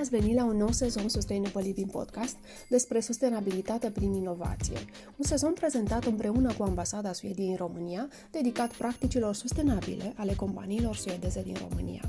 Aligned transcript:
ați 0.00 0.10
venit 0.10 0.34
la 0.34 0.44
un 0.44 0.56
nou 0.56 0.70
sezon 0.70 1.08
Sustainable 1.08 1.62
Living 1.62 1.90
Podcast 1.90 2.36
despre 2.68 3.00
sustenabilitate 3.00 3.90
prin 3.90 4.12
inovație. 4.12 4.78
Un 5.16 5.24
sezon 5.24 5.52
prezentat 5.52 6.04
împreună 6.04 6.52
cu 6.52 6.62
Ambasada 6.62 7.12
Suediei 7.12 7.48
în 7.48 7.56
România, 7.56 8.08
dedicat 8.30 8.72
practicilor 8.72 9.34
sustenabile 9.34 10.12
ale 10.16 10.34
companiilor 10.34 10.96
suedeze 10.96 11.42
din 11.42 11.56
România. 11.68 12.02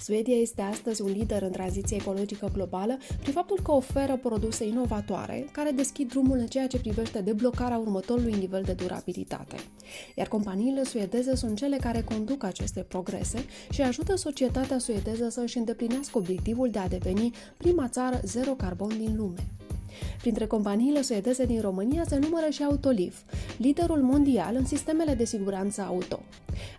Suedia 0.00 0.36
este 0.36 0.62
astăzi 0.62 1.02
un 1.02 1.10
lider 1.10 1.42
în 1.42 1.50
tranziție 1.50 1.96
ecologică 1.96 2.50
globală 2.52 2.98
prin 3.20 3.32
faptul 3.32 3.60
că 3.62 3.72
oferă 3.72 4.16
produse 4.16 4.64
inovatoare 4.66 5.48
care 5.52 5.70
deschid 5.70 6.08
drumul 6.08 6.38
în 6.38 6.46
ceea 6.46 6.66
ce 6.66 6.78
privește 6.78 7.20
deblocarea 7.20 7.78
următorului 7.78 8.32
nivel 8.32 8.62
de 8.62 8.72
durabilitate. 8.72 9.56
Iar 10.16 10.28
companiile 10.28 10.84
suedeze 10.84 11.36
sunt 11.36 11.56
cele 11.56 11.76
care 11.76 12.02
conduc 12.02 12.44
aceste 12.44 12.80
progrese 12.80 13.44
și 13.70 13.82
ajută 13.82 14.16
societatea 14.16 14.78
suedeză 14.78 15.28
să 15.28 15.40
își 15.40 15.58
îndeplinească 15.58 16.18
obiectivul 16.18 16.70
de 16.70 16.78
a 16.78 16.88
deveni 16.88 17.32
prima 17.56 17.88
țară 17.88 18.20
zero 18.24 18.52
carbon 18.52 18.98
din 18.98 19.16
lume. 19.16 19.46
Printre 20.20 20.46
companiile 20.46 21.02
suedeze 21.02 21.44
din 21.44 21.60
România 21.60 22.04
se 22.08 22.18
numără 22.18 22.46
și 22.50 22.62
Autoliv, 22.62 23.22
liderul 23.56 24.02
mondial 24.02 24.54
în 24.54 24.66
sistemele 24.66 25.14
de 25.14 25.24
siguranță 25.24 25.80
auto. 25.80 26.20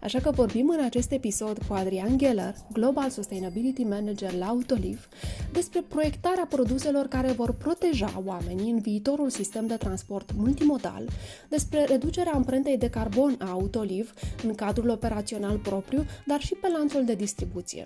Așa 0.02 0.20
că 0.20 0.32
vorbim 0.32 0.70
în 0.70 0.84
acest 0.84 1.12
episod 1.12 1.58
cu 1.68 1.74
Adrian 1.74 2.18
Geller, 2.18 2.56
Global 2.74 3.10
Sustainability 3.10 3.84
Manager 3.84 4.34
la 4.34 4.46
Autoliv, 4.46 5.08
despre 5.52 5.82
proiectarea 5.88 6.46
produselor 6.50 7.08
care 7.08 7.32
vor 7.32 7.54
proteja 7.54 8.22
oamenii 8.26 8.72
în 8.72 8.80
viitorul 8.80 9.30
sistem 9.30 9.68
de 9.68 9.76
transport 9.76 10.30
multimodal, 10.36 11.08
despre 11.50 11.84
reducerea 11.84 12.34
amprentei 12.34 12.78
de 12.78 12.90
carbon 12.90 13.36
a 13.40 13.50
Autoliv 13.50 14.14
în 14.44 14.56
cadrul 14.56 14.90
operațional 14.90 15.58
propriu, 15.58 16.06
dar 16.26 16.42
și 16.42 16.54
pe 16.54 16.68
lanțul 16.68 17.06
de 17.06 17.16
distribuție. 17.16 17.84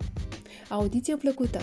Audiție 0.69 1.15
plăcută! 1.15 1.61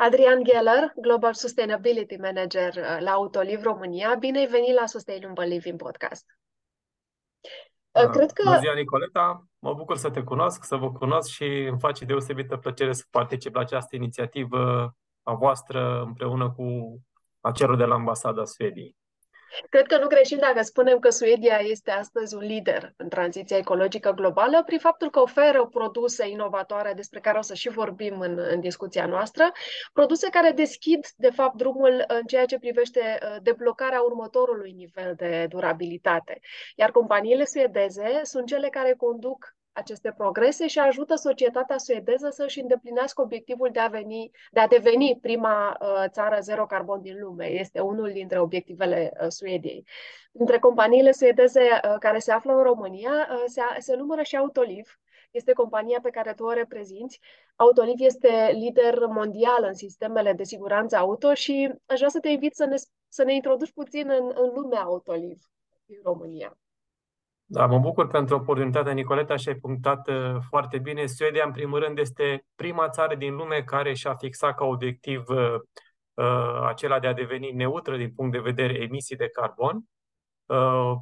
Adrian 0.00 0.42
Geller, 0.44 0.92
Global 0.96 1.34
Sustainability 1.34 2.16
Manager 2.16 2.72
uh, 2.76 2.96
la 3.00 3.10
Autoliv 3.10 3.62
România. 3.62 4.14
Bine 4.14 4.38
ai 4.38 4.46
venit 4.46 4.74
la 4.74 4.86
Sustainable 4.86 5.46
Living 5.46 5.78
Podcast. 5.78 6.26
Uh, 7.90 8.04
uh, 8.04 8.10
cred 8.10 8.32
că... 8.32 8.42
Bună 8.44 8.58
ziua, 8.58 8.74
Nicoleta! 8.74 9.46
Mă 9.58 9.74
bucur 9.74 9.96
să 9.96 10.10
te 10.10 10.22
cunosc, 10.22 10.64
să 10.64 10.76
vă 10.76 10.92
cunosc 10.92 11.30
și 11.30 11.44
îmi 11.44 11.78
face 11.78 12.04
deosebită 12.04 12.56
plăcere 12.56 12.92
să 12.92 13.04
particip 13.10 13.54
la 13.54 13.60
această 13.60 13.96
inițiativă 13.96 14.94
a 15.22 15.34
voastră 15.34 16.02
împreună 16.02 16.50
cu 16.50 16.98
acelul 17.40 17.76
de 17.76 17.84
la 17.84 17.94
Ambasada 17.94 18.44
Suediei. 18.44 18.96
Cred 19.68 19.86
că 19.86 19.98
nu 19.98 20.06
greșim 20.06 20.38
dacă 20.38 20.62
spunem 20.62 20.98
că 20.98 21.10
Suedia 21.10 21.56
este 21.56 21.90
astăzi 21.90 22.34
un 22.34 22.40
lider 22.40 22.92
în 22.96 23.08
tranziția 23.08 23.56
ecologică 23.56 24.10
globală 24.10 24.62
prin 24.66 24.78
faptul 24.78 25.10
că 25.10 25.20
oferă 25.20 25.66
produse 25.66 26.28
inovatoare 26.28 26.92
despre 26.92 27.20
care 27.20 27.38
o 27.38 27.42
să 27.42 27.54
și 27.54 27.68
vorbim 27.68 28.20
în, 28.20 28.38
în 28.50 28.60
discuția 28.60 29.06
noastră, 29.06 29.52
produse 29.92 30.28
care 30.28 30.50
deschid, 30.50 31.06
de 31.16 31.30
fapt, 31.30 31.56
drumul 31.56 32.04
în 32.06 32.22
ceea 32.22 32.44
ce 32.44 32.58
privește 32.58 33.18
uh, 33.22 33.36
deblocarea 33.42 34.00
următorului 34.00 34.72
nivel 34.72 35.14
de 35.16 35.46
durabilitate. 35.48 36.40
Iar 36.76 36.90
companiile 36.90 37.44
suedeze 37.44 38.20
sunt 38.22 38.46
cele 38.46 38.68
care 38.68 38.94
conduc 38.96 39.54
aceste 39.72 40.14
progrese 40.16 40.66
și 40.66 40.78
ajută 40.78 41.14
societatea 41.14 41.78
suedeză 41.78 42.28
să-și 42.30 42.60
îndeplinească 42.60 43.22
obiectivul 43.22 43.68
de 43.72 43.78
a, 43.78 43.88
veni, 43.88 44.30
de 44.50 44.60
a 44.60 44.66
deveni 44.66 45.18
prima 45.20 45.76
uh, 45.80 46.04
țară 46.08 46.40
zero 46.40 46.66
carbon 46.66 47.02
din 47.02 47.16
lume. 47.20 47.46
Este 47.46 47.80
unul 47.80 48.10
dintre 48.12 48.40
obiectivele 48.40 49.12
uh, 49.20 49.28
Suediei. 49.28 49.86
Între 50.32 50.58
companiile 50.58 51.12
suedeze 51.12 51.60
uh, 51.60 51.94
care 51.98 52.18
se 52.18 52.32
află 52.32 52.52
în 52.52 52.62
România 52.62 53.28
uh, 53.30 53.42
se, 53.46 53.60
se 53.78 53.96
numără 53.96 54.22
și 54.22 54.36
Autoliv, 54.36 54.98
este 55.30 55.52
compania 55.52 55.98
pe 56.02 56.10
care 56.10 56.32
tu 56.32 56.44
o 56.44 56.52
reprezinți. 56.52 57.20
Autoliv 57.56 58.00
este 58.00 58.50
lider 58.52 59.06
mondial 59.06 59.64
în 59.64 59.74
sistemele 59.74 60.32
de 60.32 60.44
siguranță 60.44 60.96
auto 60.96 61.34
și 61.34 61.74
aș 61.86 61.96
vrea 61.96 62.08
să 62.08 62.20
te 62.20 62.28
invit 62.28 62.54
să 62.54 62.64
ne, 62.64 62.76
să 63.08 63.22
ne 63.22 63.34
introduci 63.34 63.72
puțin 63.72 64.10
în, 64.10 64.32
în 64.34 64.50
lumea 64.54 64.82
Autoliv 64.82 65.38
din 65.86 66.00
România. 66.02 66.58
Da, 67.52 67.66
mă 67.66 67.78
bucur 67.78 68.06
pentru 68.06 68.34
oportunitatea, 68.34 68.92
Nicoleta, 68.92 69.36
și 69.36 69.48
ai 69.48 69.54
punctat 69.54 70.08
uh, 70.08 70.36
foarte 70.48 70.78
bine. 70.78 71.06
Suedia, 71.06 71.44
în 71.44 71.52
primul 71.52 71.78
rând, 71.78 71.98
este 71.98 72.44
prima 72.54 72.88
țară 72.88 73.14
din 73.14 73.34
lume 73.34 73.62
care 73.62 73.94
și-a 73.94 74.14
fixat 74.14 74.56
ca 74.56 74.64
obiectiv 74.64 75.28
uh, 75.28 75.54
uh, 76.14 76.60
acela 76.66 76.98
de 76.98 77.06
a 77.06 77.12
deveni 77.12 77.50
neutră 77.50 77.96
din 77.96 78.12
punct 78.12 78.32
de 78.32 78.38
vedere 78.38 78.72
emisii 78.82 79.16
de 79.16 79.28
carbon. 79.28 79.84
Uh, 80.46 80.92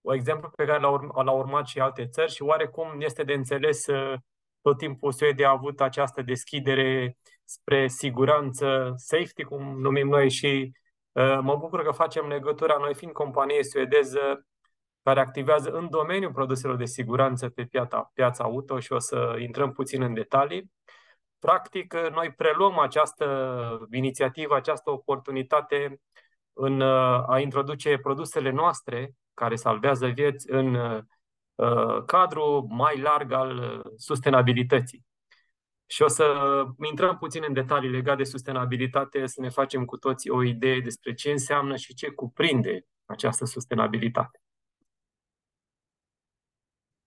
un 0.00 0.14
exemplu 0.14 0.50
pe 0.56 0.64
care 0.64 0.80
l-au, 0.80 0.92
urma, 0.92 1.22
l-au 1.22 1.38
urmat 1.38 1.66
și 1.66 1.80
alte 1.80 2.06
țări 2.06 2.32
și 2.32 2.42
oarecum 2.42 3.00
este 3.00 3.22
de 3.22 3.32
înțeles 3.32 3.86
uh, 3.86 4.14
tot 4.60 4.78
timpul 4.78 5.12
Suedia 5.12 5.48
a 5.48 5.50
avut 5.50 5.80
această 5.80 6.22
deschidere 6.22 7.16
spre 7.44 7.88
siguranță, 7.88 8.92
safety, 8.96 9.42
cum 9.42 9.80
numim 9.80 10.08
noi, 10.08 10.30
și 10.30 10.72
uh, 11.12 11.38
mă 11.40 11.56
bucur 11.56 11.82
că 11.82 11.90
facem 11.90 12.26
legătura, 12.26 12.76
noi 12.76 12.94
fiind 12.94 13.12
companie 13.12 13.64
suedeză, 13.64 14.46
care 15.04 15.20
activează 15.20 15.70
în 15.70 15.88
domeniul 15.90 16.32
produselor 16.32 16.76
de 16.76 16.84
siguranță 16.84 17.48
pe 17.48 17.64
piața, 17.64 18.10
piața 18.14 18.44
auto 18.44 18.78
și 18.78 18.92
o 18.92 18.98
să 18.98 19.36
intrăm 19.38 19.72
puțin 19.72 20.02
în 20.02 20.14
detalii. 20.14 20.70
Practic, 21.38 21.94
noi 21.94 22.32
preluăm 22.32 22.78
această 22.78 23.86
inițiativă, 23.90 24.54
această 24.54 24.90
oportunitate 24.90 26.00
în 26.52 26.80
a 27.26 27.38
introduce 27.38 27.98
produsele 27.98 28.50
noastre 28.50 29.14
care 29.34 29.54
salvează 29.54 30.06
vieți 30.06 30.50
în 30.50 30.74
uh, 30.74 32.04
cadrul 32.06 32.66
mai 32.68 33.00
larg 33.00 33.32
al 33.32 33.82
sustenabilității. 33.96 35.04
Și 35.86 36.02
o 36.02 36.08
să 36.08 36.34
intrăm 36.82 37.18
puțin 37.18 37.44
în 37.46 37.52
detalii 37.52 37.90
legate 37.90 38.16
de 38.16 38.28
sustenabilitate, 38.28 39.26
să 39.26 39.40
ne 39.40 39.48
facem 39.48 39.84
cu 39.84 39.96
toții 39.96 40.30
o 40.30 40.42
idee 40.42 40.80
despre 40.80 41.14
ce 41.14 41.30
înseamnă 41.30 41.76
și 41.76 41.94
ce 41.94 42.10
cuprinde 42.10 42.86
această 43.04 43.44
sustenabilitate. 43.44 44.43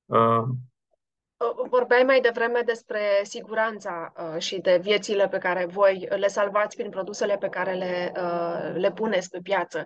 Uh, 0.08 1.68
vorbeai 1.70 2.04
mai 2.04 2.22
devreme 2.22 2.62
despre 2.66 3.00
siguranța 3.24 4.14
uh, 4.18 4.42
și 4.42 4.60
de 4.60 4.78
viețile 4.82 5.28
pe 5.28 5.38
care 5.38 5.66
voi 5.66 6.08
le 6.10 6.28
salvați 6.28 6.76
prin 6.76 6.90
produsele 6.90 7.38
pe 7.38 7.50
care 7.50 7.74
le, 7.74 8.12
uh, 8.16 8.72
le 8.76 8.92
puneți 8.92 9.30
pe 9.30 9.40
piață. 9.44 9.86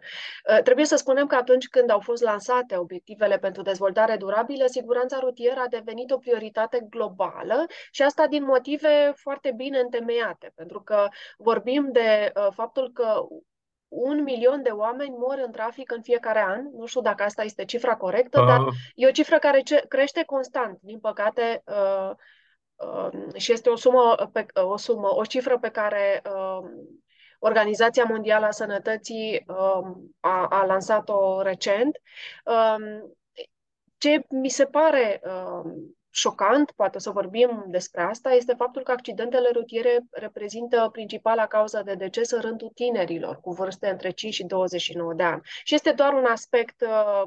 Trebuie 0.64 0.86
să 0.86 0.96
spunem 0.96 1.28
că 1.28 1.36
atunci 1.36 1.68
când 1.68 1.90
au 1.90 2.00
fost 2.00 2.24
lansate 2.24 2.78
obiectivele 2.78 3.38
pentru 3.38 3.62
dezvoltare 3.62 4.16
durabilă, 4.16 4.66
siguranța 4.66 5.20
rutieră 5.20 5.60
a 5.60 5.68
devenit 5.68 6.12
o 6.12 6.18
prioritate 6.18 6.86
globală 6.90 7.66
și 7.92 8.02
asta 8.02 8.28
din 8.28 8.44
motive 8.44 9.14
foarte 9.16 9.54
bine 9.56 9.80
întemeiate, 9.80 10.52
pentru 10.56 10.82
că 10.82 11.08
vorbim 11.38 11.90
de 11.92 12.32
faptul 12.54 12.92
că 12.94 13.22
un 13.92 14.24
milion 14.24 14.62
de 14.62 14.70
oameni 14.70 15.16
mor 15.18 15.42
în 15.46 15.52
trafic 15.52 15.92
în 15.92 16.02
fiecare 16.02 16.42
an. 16.42 16.70
Nu 16.78 16.86
știu 16.86 17.02
dacă 17.02 17.24
asta 17.24 17.44
este 17.44 17.66
cifra 17.66 17.96
corectă, 17.96 18.40
uh. 18.42 18.48
dar 18.48 18.66
e 18.96 19.08
o 19.08 19.12
cifră 19.12 19.38
care 19.38 19.64
crește 19.88 20.24
constant, 20.24 20.80
din 20.82 21.00
păcate, 21.00 21.64
uh, 21.66 22.12
uh, 22.76 23.36
și 23.36 23.52
este 23.52 23.70
o 23.70 23.76
sumă, 23.76 24.30
pe, 24.32 24.46
o 24.54 24.78
sumă, 24.78 25.16
o 25.16 25.24
cifră 25.24 25.60
pe 25.60 25.70
care 25.70 26.22
uh, 26.26 26.70
Organizația 27.40 28.04
Mondială 28.04 28.46
a 28.46 28.52
Sănătății 28.52 29.46
uh, 29.48 29.92
a, 30.20 30.48
a 30.48 30.66
lansat-o 30.66 31.42
recent. 31.42 31.98
Uh, 32.46 32.76
ce 33.98 34.26
mi 34.30 34.50
se 34.50 34.66
pare 34.66 35.22
uh, 35.24 35.72
șocant, 36.12 36.72
poate 36.72 37.00
să 37.00 37.10
vorbim 37.10 37.64
despre 37.68 38.02
asta, 38.02 38.32
este 38.32 38.54
faptul 38.58 38.84
că 38.84 38.92
accidentele 38.92 39.50
rutiere 39.54 40.00
reprezintă 40.12 40.90
principala 40.92 41.48
cauză 41.48 41.82
de 41.86 41.94
deces 41.94 42.32
în 42.32 42.42
rândul 42.42 42.72
tinerilor 42.74 43.40
cu 43.40 43.52
vârste 43.52 43.90
între 43.90 44.10
5 44.10 44.34
și 44.34 44.44
29 44.44 45.14
de 45.14 45.24
ani. 45.24 45.42
Și 45.64 45.74
este 45.74 45.92
doar 45.92 46.14
un 46.14 46.26
aspect 46.26 46.82
uh, 46.82 47.24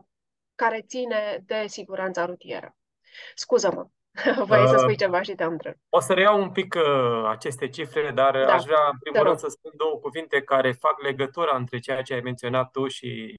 care 0.54 0.84
ține 0.86 1.42
de 1.46 1.64
siguranța 1.66 2.24
rutieră. 2.24 2.76
Scuză-mă, 3.34 3.86
Vrei 4.48 4.66
să 4.66 4.74
uh, 4.74 4.78
spui 4.78 4.96
ceva 4.96 5.22
și 5.22 5.34
te 5.34 5.44
întreb. 5.44 5.74
O 5.88 6.00
să 6.00 6.12
reiau 6.12 6.40
un 6.40 6.50
pic 6.50 6.74
uh, 6.74 7.28
aceste 7.28 7.68
cifre, 7.68 8.10
dar 8.10 8.44
da, 8.44 8.52
aș 8.52 8.64
vrea, 8.64 8.88
în 8.92 8.98
primul 8.98 9.26
rând, 9.26 9.38
să 9.38 9.48
spun 9.48 9.72
două 9.76 9.98
cuvinte 9.98 10.42
care 10.42 10.72
fac 10.72 11.02
legătura 11.02 11.56
între 11.56 11.78
ceea 11.78 12.02
ce 12.02 12.14
ai 12.14 12.20
menționat 12.20 12.70
tu 12.70 12.86
și, 12.86 13.34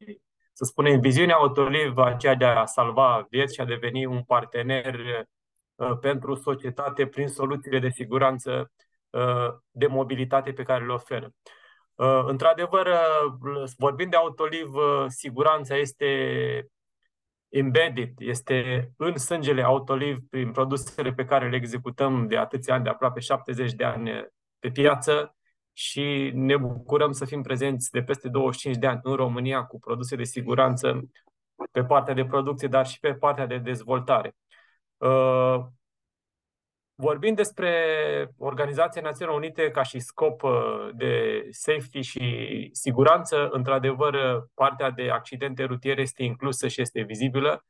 să 0.53 0.63
spunem, 0.65 0.99
viziunea 0.99 1.35
Autoliv, 1.35 1.97
aceea 1.97 2.35
de 2.35 2.45
a 2.45 2.65
salva 2.65 3.27
vieți 3.29 3.53
și 3.53 3.61
a 3.61 3.65
deveni 3.65 4.05
un 4.05 4.23
partener 4.23 4.95
Uh, 4.95 5.34
pentru 6.01 6.35
societate 6.35 7.07
prin 7.07 7.27
soluțiile 7.27 7.79
de 7.79 7.89
siguranță 7.89 8.71
uh, 9.09 9.53
de 9.71 9.87
mobilitate 9.87 10.51
pe 10.53 10.63
care 10.63 10.85
le 10.85 10.93
oferă. 10.93 11.31
Uh, 11.95 12.23
într-adevăr, 12.25 12.87
vorbind 13.77 14.11
de 14.11 14.17
Autoliv, 14.17 14.69
siguranța 15.07 15.75
este 15.77 16.67
embedded, 17.49 18.09
este 18.17 18.89
în 18.97 19.17
sângele 19.17 19.61
Autoliv 19.61 20.17
prin 20.29 20.51
produsele 20.51 21.13
pe 21.13 21.25
care 21.25 21.49
le 21.49 21.55
executăm 21.55 22.27
de 22.27 22.37
atâția 22.37 22.73
ani, 22.73 22.83
de 22.83 22.89
aproape 22.89 23.19
70 23.19 23.73
de 23.73 23.83
ani 23.83 24.27
pe 24.59 24.69
piață. 24.69 25.29
și 25.77 26.31
ne 26.33 26.57
bucurăm 26.57 27.11
să 27.11 27.25
fim 27.25 27.41
prezenți 27.41 27.91
de 27.91 28.03
peste 28.03 28.29
25 28.29 28.77
de 28.77 28.87
ani 28.87 28.99
în 29.03 29.15
România 29.15 29.63
cu 29.63 29.79
produse 29.79 30.15
de 30.15 30.23
siguranță 30.23 31.01
pe 31.71 31.83
partea 31.83 32.13
de 32.13 32.25
producție, 32.25 32.67
dar 32.67 32.87
și 32.87 32.99
pe 32.99 33.13
partea 33.13 33.45
de 33.45 33.57
dezvoltare. 33.57 34.35
Uh, 34.97 35.65
Vorbind 36.97 37.35
despre 37.35 37.71
Organizația 38.37 39.01
Națiunilor 39.01 39.39
Unite 39.39 39.71
ca 39.71 39.83
și 39.83 39.99
scop 39.99 40.43
uh, 40.43 40.89
de 40.93 41.45
safety 41.49 42.01
și 42.01 42.69
siguranță, 42.71 43.49
într-adevăr, 43.51 44.13
uh, 44.13 44.43
partea 44.53 44.89
de 44.91 45.09
accidente 45.09 45.63
rutiere 45.63 46.01
este 46.01 46.23
inclusă 46.23 46.67
și 46.67 46.81
este 46.81 47.01
vizibilă. 47.01 47.65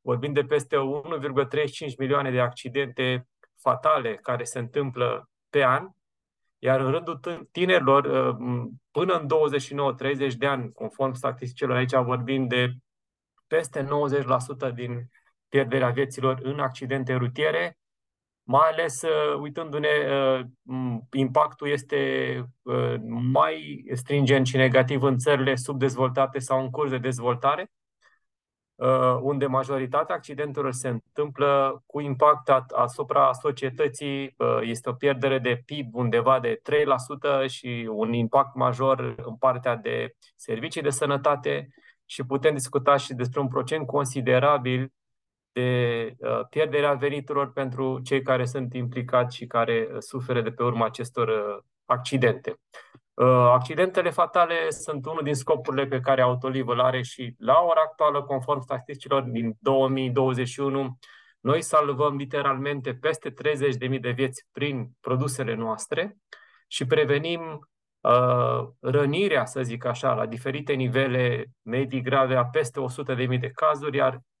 Vorbim 0.00 0.32
de 0.32 0.44
peste 0.44 0.76
1,35 0.76 1.96
milioane 1.98 2.30
de 2.30 2.40
accidente 2.40 3.26
fatale 3.56 4.14
care 4.14 4.44
se 4.44 4.58
întâmplă 4.58 5.30
pe 5.50 5.64
an, 5.64 5.88
iar 6.58 6.80
în 6.80 6.90
rândul 6.90 7.20
tinerilor, 7.52 8.04
uh, 8.04 8.66
până 8.90 9.14
în 9.14 9.26
29-30 9.26 10.34
de 10.36 10.46
ani, 10.46 10.72
conform 10.72 11.12
statisticilor 11.12 11.76
aici, 11.76 11.94
vorbim 11.94 12.46
de 12.46 12.72
peste 13.46 13.82
90% 13.82 14.70
din 14.74 15.10
pierderea 15.50 15.88
vieților 15.88 16.38
în 16.42 16.60
accidente 16.60 17.14
rutiere, 17.14 17.80
mai 18.50 18.68
ales 18.72 19.02
uh, 19.02 19.38
uitându-ne, 19.40 19.88
uh, 19.88 20.46
impactul 21.12 21.68
este 21.68 21.98
uh, 22.62 22.94
mai 23.32 23.84
stringent 23.92 24.46
și 24.46 24.56
negativ 24.56 25.02
în 25.02 25.18
țările 25.18 25.54
subdezvoltate 25.54 26.38
sau 26.38 26.60
în 26.60 26.70
curs 26.70 26.90
de 26.90 26.98
dezvoltare, 26.98 27.70
unde 29.20 29.46
majoritatea 29.46 30.14
accidentelor 30.14 30.72
se 30.72 30.88
întâmplă 30.88 31.82
cu 31.86 32.00
impact 32.00 32.48
asupra 32.70 33.32
societății, 33.32 34.36
este 34.60 34.88
o 34.88 34.92
pierdere 34.92 35.38
de 35.38 35.62
PIB 35.64 35.94
undeva 35.94 36.40
de 36.40 36.60
3% 37.44 37.48
și 37.48 37.88
un 37.90 38.12
impact 38.12 38.54
major 38.54 39.14
în 39.24 39.36
partea 39.36 39.76
de 39.76 40.14
servicii 40.36 40.82
de 40.82 40.90
sănătate 40.90 41.68
și 42.04 42.22
putem 42.24 42.54
discuta 42.54 42.96
și 42.96 43.14
despre 43.14 43.40
un 43.40 43.48
procent 43.48 43.86
considerabil 43.86 44.92
de 45.52 46.14
uh, 46.18 46.40
pierderea 46.50 46.92
veniturilor 46.92 47.52
pentru 47.52 48.00
cei 48.00 48.22
care 48.22 48.44
sunt 48.44 48.74
implicați 48.74 49.36
și 49.36 49.46
care 49.46 49.88
uh, 49.90 49.96
suferă 49.98 50.40
de 50.40 50.50
pe 50.50 50.62
urma 50.62 50.84
acestor 50.84 51.28
uh, 51.28 51.58
accidente. 51.84 52.60
Accidentele 53.52 54.10
fatale 54.10 54.70
sunt 54.70 55.06
unul 55.06 55.22
din 55.22 55.34
scopurile 55.34 55.86
pe 55.86 56.00
care 56.00 56.20
Autoliv 56.20 56.68
îl 56.68 56.80
are 56.80 57.02
și 57.02 57.34
la 57.38 57.60
ora 57.68 57.80
actuală, 57.84 58.22
conform 58.22 58.60
statisticilor 58.60 59.22
din 59.22 59.56
2021, 59.58 60.98
noi 61.40 61.62
salvăm 61.62 62.16
literalmente 62.16 62.94
peste 62.94 63.32
30.000 63.90 64.00
de 64.00 64.10
vieți 64.10 64.46
prin 64.52 64.90
produsele 65.00 65.54
noastre 65.54 66.16
și 66.66 66.86
prevenim 66.86 67.68
uh, 68.00 68.68
rănirea, 68.80 69.44
să 69.44 69.62
zic 69.62 69.84
așa, 69.84 70.14
la 70.14 70.26
diferite 70.26 70.72
nivele 70.72 71.44
medii 71.62 72.02
grave 72.02 72.36
a 72.36 72.44
peste 72.44 72.80
100.000 73.28 73.40
de 73.40 73.50
cazuri, 73.54 73.96
iar 73.96 74.12
Uh, 74.14 74.39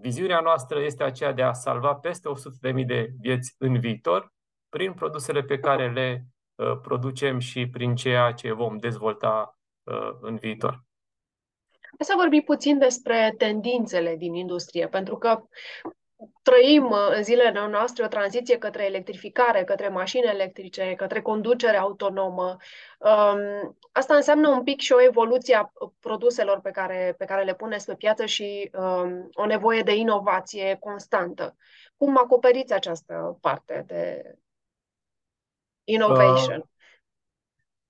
viziunea 0.00 0.40
noastră 0.40 0.80
este 0.80 1.02
aceea 1.02 1.32
de 1.32 1.42
a 1.42 1.52
salva 1.52 1.94
peste 1.94 2.28
100.000 2.72 2.86
de 2.86 3.10
vieți 3.20 3.54
în 3.58 3.80
viitor 3.80 4.32
prin 4.68 4.92
produsele 4.92 5.42
pe 5.42 5.58
care 5.58 5.92
le 5.92 6.24
uh, 6.54 6.78
producem 6.82 7.38
și 7.38 7.68
prin 7.68 7.94
ceea 7.94 8.32
ce 8.32 8.52
vom 8.52 8.76
dezvolta 8.76 9.58
uh, 9.82 10.10
în 10.20 10.36
viitor. 10.36 10.84
Hai 11.80 12.06
să 12.06 12.14
vorbim 12.16 12.42
puțin 12.42 12.78
despre 12.78 13.34
tendințele 13.38 14.16
din 14.16 14.34
industrie, 14.34 14.88
pentru 14.88 15.16
că 15.16 15.42
trăim 16.42 16.84
uh, 16.84 17.08
în 17.16 17.22
zilele 17.22 17.68
noastre 17.68 18.04
o 18.04 18.08
tranziție 18.08 18.58
către 18.58 18.84
electrificare, 18.84 19.64
către 19.64 19.88
mașini 19.88 20.26
electrice, 20.26 20.94
către 20.94 21.20
conducere 21.20 21.76
autonomă. 21.76 22.56
Um, 22.98 23.76
asta 23.92 24.14
înseamnă 24.14 24.48
un 24.48 24.62
pic 24.62 24.80
și 24.80 24.92
o 24.92 25.02
evoluție 25.02 25.54
a 25.54 25.72
produselor 26.00 26.60
pe 26.60 26.70
care, 26.70 27.14
pe 27.18 27.24
care 27.24 27.44
le 27.44 27.54
puneți 27.54 27.86
pe 27.86 27.94
piață 27.94 28.26
și 28.26 28.70
um, 28.72 29.28
o 29.32 29.46
nevoie 29.46 29.82
de 29.82 29.94
inovație 29.94 30.76
constantă. 30.80 31.56
Cum 31.96 32.18
acoperiți 32.18 32.72
această 32.72 33.38
parte 33.40 33.84
de 33.86 34.34
innovation? 35.84 36.58
Uh. 36.58 36.66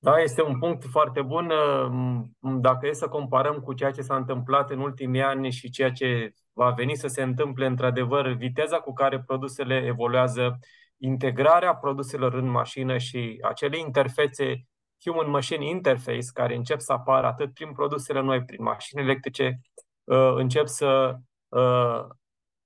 Da, 0.00 0.18
este 0.18 0.42
un 0.42 0.58
punct 0.58 0.84
foarte 0.90 1.22
bun. 1.22 1.50
Uh, 1.50 2.24
dacă 2.60 2.86
e 2.86 2.92
să 2.92 3.08
comparăm 3.08 3.60
cu 3.60 3.72
ceea 3.72 3.90
ce 3.90 4.02
s-a 4.02 4.16
întâmplat 4.16 4.70
în 4.70 4.78
ultimii 4.78 5.22
ani 5.22 5.50
și 5.50 5.70
ceea 5.70 5.90
ce 5.90 6.32
va 6.58 6.70
veni 6.70 6.96
să 6.96 7.06
se 7.06 7.22
întâmple 7.22 7.66
într-adevăr 7.66 8.28
viteza 8.28 8.76
cu 8.80 8.92
care 8.92 9.22
produsele 9.26 9.84
evoluează, 9.86 10.58
integrarea 10.96 11.74
produselor 11.74 12.34
în 12.34 12.48
mașină 12.48 12.98
și 12.98 13.38
acele 13.42 13.78
interfețe 13.78 14.66
human-machine 15.04 15.68
interface 15.68 16.32
care 16.34 16.54
încep 16.54 16.80
să 16.80 16.92
apară 16.92 17.26
atât 17.26 17.54
prin 17.54 17.72
produsele 17.72 18.20
noi, 18.20 18.44
prin 18.44 18.62
mașini 18.62 19.02
electrice, 19.02 19.60
uh, 20.04 20.34
încep 20.34 20.66
să 20.66 21.16
uh, 21.48 22.04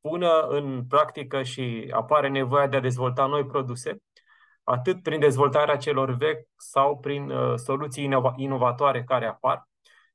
pună 0.01 0.41
în 0.49 0.85
practică 0.87 1.43
și 1.43 1.89
apare 1.91 2.29
nevoia 2.29 2.67
de 2.67 2.77
a 2.77 2.81
dezvolta 2.81 3.27
noi 3.27 3.47
produse, 3.47 3.97
atât 4.63 5.03
prin 5.03 5.21
dezvoltarea 5.21 5.77
celor 5.77 6.11
vechi 6.11 6.47
sau 6.57 6.99
prin 6.99 7.31
uh, 7.31 7.55
soluții 7.57 8.11
inovatoare 8.37 9.05
care 9.05 9.27
apar. 9.27 9.71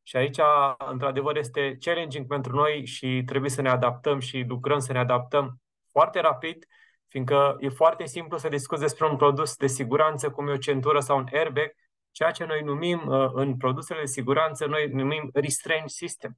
Și 0.08 0.16
aici, 0.16 0.38
într-adevăr, 0.78 1.38
este 1.38 1.78
challenging 1.80 2.28
pentru 2.28 2.56
noi 2.56 2.86
și 2.86 3.24
trebuie 3.26 3.50
să 3.50 3.62
ne 3.62 3.70
adaptăm 3.70 4.20
și 4.20 4.46
lucrăm 4.48 4.80
să 4.80 4.92
ne 4.92 5.00
adaptăm 5.00 5.62
foarte 5.92 6.20
rapid, 6.20 6.66
fiindcă 7.08 7.56
e 7.60 7.70
foarte 7.70 8.06
simplu 8.06 8.38
să 8.38 8.48
discuți 8.48 8.82
despre 8.82 9.06
un 9.06 9.16
produs 9.16 9.56
de 9.56 9.68
siguranță, 9.68 10.30
cum 10.30 10.48
e 10.48 10.52
o 10.52 10.58
centură 10.58 11.00
sau 11.00 11.18
un 11.18 11.28
airbag, 11.34 11.72
ceea 12.12 12.32
ce 12.32 12.46
noi 12.46 12.62
numim 12.62 13.08
uh, 13.08 13.30
în 13.34 13.58
produsele 13.58 14.00
de 14.00 14.06
siguranță, 14.06 14.66
noi 14.66 14.88
numim 14.88 15.30
restraint 15.34 15.90
system. 15.90 16.38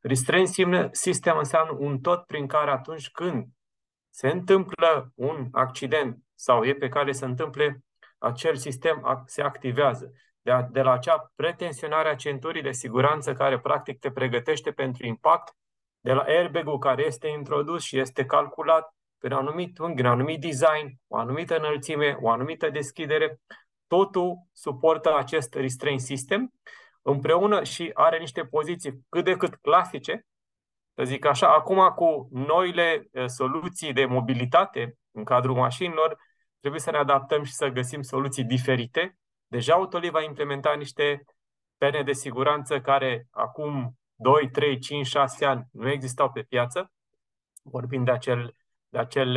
Restraint 0.00 0.48
system 0.90 1.38
înseamnă 1.38 1.76
un 1.78 2.00
tot 2.00 2.24
prin 2.26 2.46
care 2.46 2.70
atunci 2.70 3.10
când 3.10 3.46
se 4.10 4.28
întâmplă 4.28 5.12
un 5.14 5.48
accident 5.52 6.18
sau 6.34 6.64
e 6.64 6.74
pe 6.74 6.88
care 6.88 7.12
se 7.12 7.24
întâmple, 7.24 7.84
acel 8.18 8.56
sistem 8.56 9.22
se 9.26 9.42
activează 9.42 10.12
de, 10.48 10.54
a, 10.54 10.62
de 10.62 10.82
la 10.82 10.92
acea 10.92 11.32
pretensionare 11.36 12.08
a 12.08 12.14
centurii 12.14 12.62
de 12.62 12.72
siguranță 12.72 13.32
care 13.32 13.58
practic 13.58 13.98
te 13.98 14.10
pregătește 14.10 14.72
pentru 14.72 15.06
impact, 15.06 15.56
de 16.00 16.12
la 16.12 16.22
airbag-ul 16.22 16.78
care 16.78 17.04
este 17.04 17.28
introdus 17.28 17.82
și 17.82 17.98
este 17.98 18.24
calculat 18.24 18.94
pe 19.18 19.26
un 19.26 19.32
anumit 19.32 19.78
unghi, 19.78 20.00
un 20.00 20.06
anumit 20.06 20.40
design, 20.40 21.00
o 21.06 21.16
anumită 21.16 21.56
înălțime, 21.56 22.16
o 22.20 22.30
anumită 22.30 22.70
deschidere, 22.70 23.40
totul 23.86 24.38
suportă 24.52 25.16
acest 25.16 25.54
restraint 25.54 26.00
system 26.00 26.52
împreună 27.02 27.64
și 27.64 27.90
are 27.94 28.18
niște 28.18 28.44
poziții 28.44 29.06
cât 29.08 29.24
de 29.24 29.36
cât 29.36 29.54
clasice, 29.54 30.26
să 30.94 31.04
zic 31.04 31.24
așa, 31.24 31.54
acum 31.54 31.92
cu 31.96 32.28
noile 32.30 33.08
eh, 33.12 33.26
soluții 33.26 33.92
de 33.92 34.04
mobilitate 34.04 34.96
în 35.10 35.24
cadrul 35.24 35.54
mașinilor, 35.54 36.16
trebuie 36.60 36.80
să 36.80 36.90
ne 36.90 36.98
adaptăm 36.98 37.42
și 37.42 37.52
să 37.52 37.68
găsim 37.68 38.02
soluții 38.02 38.44
diferite 38.44 39.18
Deja 39.50 39.74
Autoliv 39.74 40.14
a 40.14 40.22
implementat 40.22 40.76
niște 40.76 41.24
pene 41.76 42.02
de 42.02 42.12
siguranță 42.12 42.80
care 42.80 43.26
acum 43.30 43.98
2, 44.14 44.50
3, 44.50 44.78
5, 44.78 45.06
6 45.06 45.44
ani 45.44 45.66
nu 45.72 45.90
existau 45.90 46.30
pe 46.30 46.42
piață. 46.42 46.92
Vorbim 47.62 48.04
de 48.04 48.10
acel, 48.10 48.54
de 48.88 48.98
acel 48.98 49.36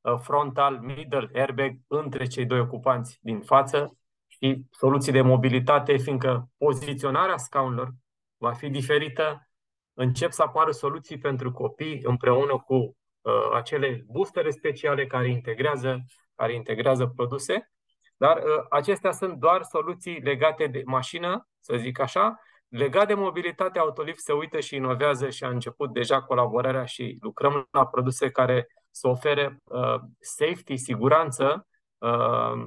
uh, 0.00 0.18
frontal 0.20 0.78
middle 0.78 1.30
airbag 1.34 1.76
între 1.86 2.26
cei 2.26 2.46
doi 2.46 2.60
ocupanți 2.60 3.18
din 3.22 3.40
față 3.40 3.96
și 4.26 4.62
soluții 4.70 5.12
de 5.12 5.20
mobilitate, 5.20 5.96
fiindcă 5.96 6.50
poziționarea 6.56 7.36
scaunelor 7.36 7.90
va 8.36 8.52
fi 8.52 8.68
diferită. 8.68 9.48
Încep 9.92 10.32
să 10.32 10.42
apară 10.42 10.70
soluții 10.70 11.18
pentru 11.18 11.52
copii 11.52 12.00
împreună 12.02 12.58
cu 12.58 12.74
uh, 12.74 13.50
acele 13.54 14.04
boostere 14.06 14.50
speciale 14.50 15.06
care 15.06 15.28
integrează, 15.28 16.04
care 16.34 16.54
integrează 16.54 17.06
produse 17.06 17.70
dar 18.20 18.36
uh, 18.36 18.64
acestea 18.70 19.12
sunt 19.12 19.34
doar 19.34 19.62
soluții 19.62 20.20
legate 20.20 20.66
de 20.66 20.82
mașină, 20.84 21.48
să 21.60 21.76
zic 21.76 22.00
așa. 22.00 22.40
Legat 22.68 23.06
de 23.06 23.14
mobilitate, 23.14 23.78
Autoliv 23.78 24.16
se 24.16 24.32
uită 24.32 24.60
și 24.60 24.74
inovează 24.74 25.30
și 25.30 25.44
a 25.44 25.48
început 25.48 25.92
deja 25.92 26.22
colaborarea 26.22 26.84
și 26.84 27.18
lucrăm 27.20 27.68
la 27.70 27.86
produse 27.86 28.30
care 28.30 28.66
să 28.90 29.08
ofere 29.08 29.60
uh, 29.64 29.94
safety, 30.18 30.76
siguranță 30.76 31.66
uh, 31.98 32.64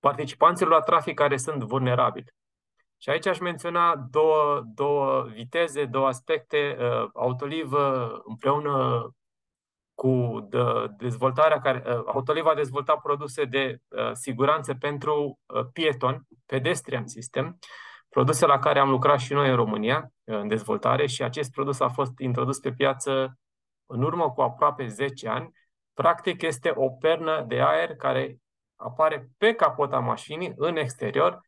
participanților 0.00 0.72
la 0.72 0.80
trafic 0.80 1.14
care 1.14 1.36
sunt 1.36 1.62
vulnerabili. 1.62 2.34
Și 2.98 3.10
aici 3.10 3.26
aș 3.26 3.38
menționa 3.38 3.96
două, 4.10 4.62
două 4.74 5.22
viteze, 5.22 5.84
două 5.84 6.06
aspecte. 6.06 6.76
Uh, 6.80 7.08
Autoliv 7.14 7.72
uh, 7.72 8.10
împreună 8.24 9.08
cu 9.98 10.48
dezvoltarea 10.96 11.60
care 11.60 11.82
uh, 11.86 12.02
Autoliv 12.06 12.46
a 12.46 12.54
dezvoltat 12.54 13.00
produse 13.00 13.44
de 13.44 13.78
uh, 13.88 14.10
siguranță 14.12 14.74
pentru 14.74 15.38
uh, 15.46 15.66
pieton, 15.72 16.26
pedestrian 16.46 17.06
system, 17.06 17.58
produse 18.08 18.46
la 18.46 18.58
care 18.58 18.78
am 18.78 18.90
lucrat 18.90 19.18
și 19.18 19.32
noi 19.32 19.48
în 19.48 19.56
România 19.56 20.12
în 20.24 20.48
dezvoltare 20.48 21.06
și 21.06 21.22
acest 21.22 21.50
produs 21.50 21.80
a 21.80 21.88
fost 21.88 22.18
introdus 22.18 22.58
pe 22.58 22.72
piață 22.72 23.38
în 23.86 24.02
urmă 24.02 24.30
cu 24.30 24.40
aproape 24.40 24.86
10 24.86 25.28
ani. 25.28 25.50
Practic 25.94 26.42
este 26.42 26.72
o 26.74 26.88
pernă 26.88 27.44
de 27.48 27.60
aer 27.60 27.96
care 27.96 28.36
apare 28.76 29.28
pe 29.38 29.54
capota 29.54 29.98
mașinii, 29.98 30.52
în 30.56 30.76
exterior, 30.76 31.40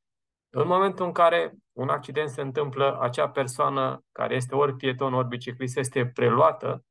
în 0.49 0.67
momentul 0.67 1.07
în 1.07 1.13
care 1.13 1.53
un 1.73 1.89
accident 1.89 2.29
se 2.29 2.41
întâmplă, 2.41 2.99
acea 3.01 3.29
persoană 3.29 4.05
care 4.13 4.35
este 4.35 4.55
ori 4.55 4.77
pieton, 4.77 5.15
ori 5.15 5.29
biciclist 5.29 5.77
este 5.77 6.07
preluată 6.07 6.85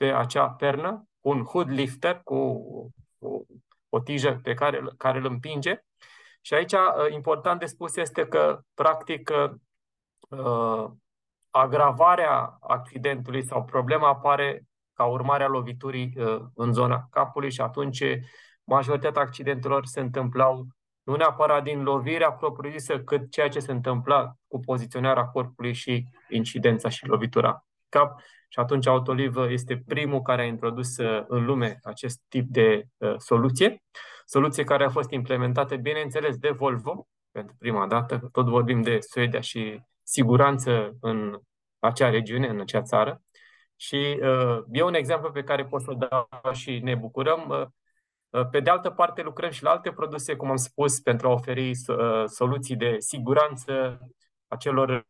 pe 0.00 0.12
acea 0.12 0.50
pernă 0.50 1.08
cu 1.20 1.28
un 1.28 1.44
hood 1.44 1.68
lifter, 1.68 2.20
cu 2.24 2.34
o, 3.18 3.40
o 3.88 4.00
tijă 4.00 4.40
pe 4.42 4.54
care, 4.54 4.82
care 4.96 5.18
îl 5.18 5.24
împinge. 5.24 5.84
Și 6.40 6.54
aici 6.54 6.72
uh, 6.72 7.12
important 7.12 7.60
de 7.60 7.66
spus 7.66 7.96
este 7.96 8.26
că, 8.26 8.60
practic, 8.74 9.30
uh, 10.28 10.90
agravarea 11.50 12.58
accidentului 12.60 13.44
sau 13.44 13.64
problema 13.64 14.08
apare 14.08 14.62
ca 14.92 15.04
urmare 15.04 15.44
a 15.44 15.48
loviturii 15.48 16.12
uh, 16.16 16.40
în 16.54 16.72
zona 16.72 17.06
capului 17.10 17.50
și 17.50 17.60
atunci 17.60 18.04
majoritatea 18.64 19.22
accidentelor 19.22 19.86
se 19.86 20.00
întâmplau 20.00 20.66
nu 21.02 21.16
neapărat 21.16 21.62
din 21.62 21.82
lovirea 21.82 22.32
propriu-zisă, 22.32 23.00
cât 23.00 23.30
ceea 23.30 23.48
ce 23.48 23.60
se 23.60 23.72
întâmpla 23.72 24.32
cu 24.46 24.60
poziționarea 24.60 25.24
corpului 25.24 25.72
și 25.72 26.06
incidența 26.28 26.88
și 26.88 27.06
lovitura 27.06 27.64
cap. 27.88 28.20
Și 28.52 28.58
atunci 28.58 28.86
Autoliv 28.86 29.36
este 29.36 29.82
primul 29.86 30.22
care 30.22 30.42
a 30.42 30.44
introdus 30.44 30.96
uh, 30.96 31.24
în 31.28 31.44
lume 31.44 31.78
acest 31.82 32.20
tip 32.28 32.48
de 32.48 32.84
uh, 32.96 33.14
soluție. 33.16 33.82
Soluție 34.24 34.64
care 34.64 34.84
a 34.84 34.88
fost 34.88 35.10
implementată, 35.10 35.76
bineînțeles, 35.76 36.36
de 36.36 36.50
Volvo 36.50 37.08
pentru 37.30 37.54
prima 37.58 37.86
dată. 37.86 38.28
Tot 38.32 38.46
vorbim 38.46 38.82
de 38.82 38.98
Suedia 39.00 39.40
și 39.40 39.80
siguranță 40.02 40.96
în 41.00 41.40
acea 41.78 42.10
regiune, 42.10 42.48
în 42.48 42.60
acea 42.60 42.82
țară. 42.82 43.22
Și 43.76 44.20
uh, 44.22 44.58
e 44.70 44.82
un 44.82 44.94
exemplu 44.94 45.30
pe 45.30 45.42
care 45.42 45.64
pot 45.64 45.82
să-l 45.82 45.96
dau 46.08 46.28
și 46.52 46.78
ne 46.78 46.94
bucurăm. 46.94 47.48
Uh, 47.48 47.66
uh, 48.40 48.48
pe 48.50 48.60
de 48.60 48.70
altă 48.70 48.90
parte, 48.90 49.22
lucrăm 49.22 49.50
și 49.50 49.62
la 49.62 49.70
alte 49.70 49.92
produse, 49.92 50.36
cum 50.36 50.50
am 50.50 50.56
spus, 50.56 51.00
pentru 51.00 51.28
a 51.28 51.32
oferi 51.32 51.70
uh, 51.70 52.24
soluții 52.26 52.76
de 52.76 52.96
siguranță 52.98 53.98
acelor 54.48 55.06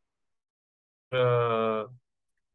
uh, 1.08 1.79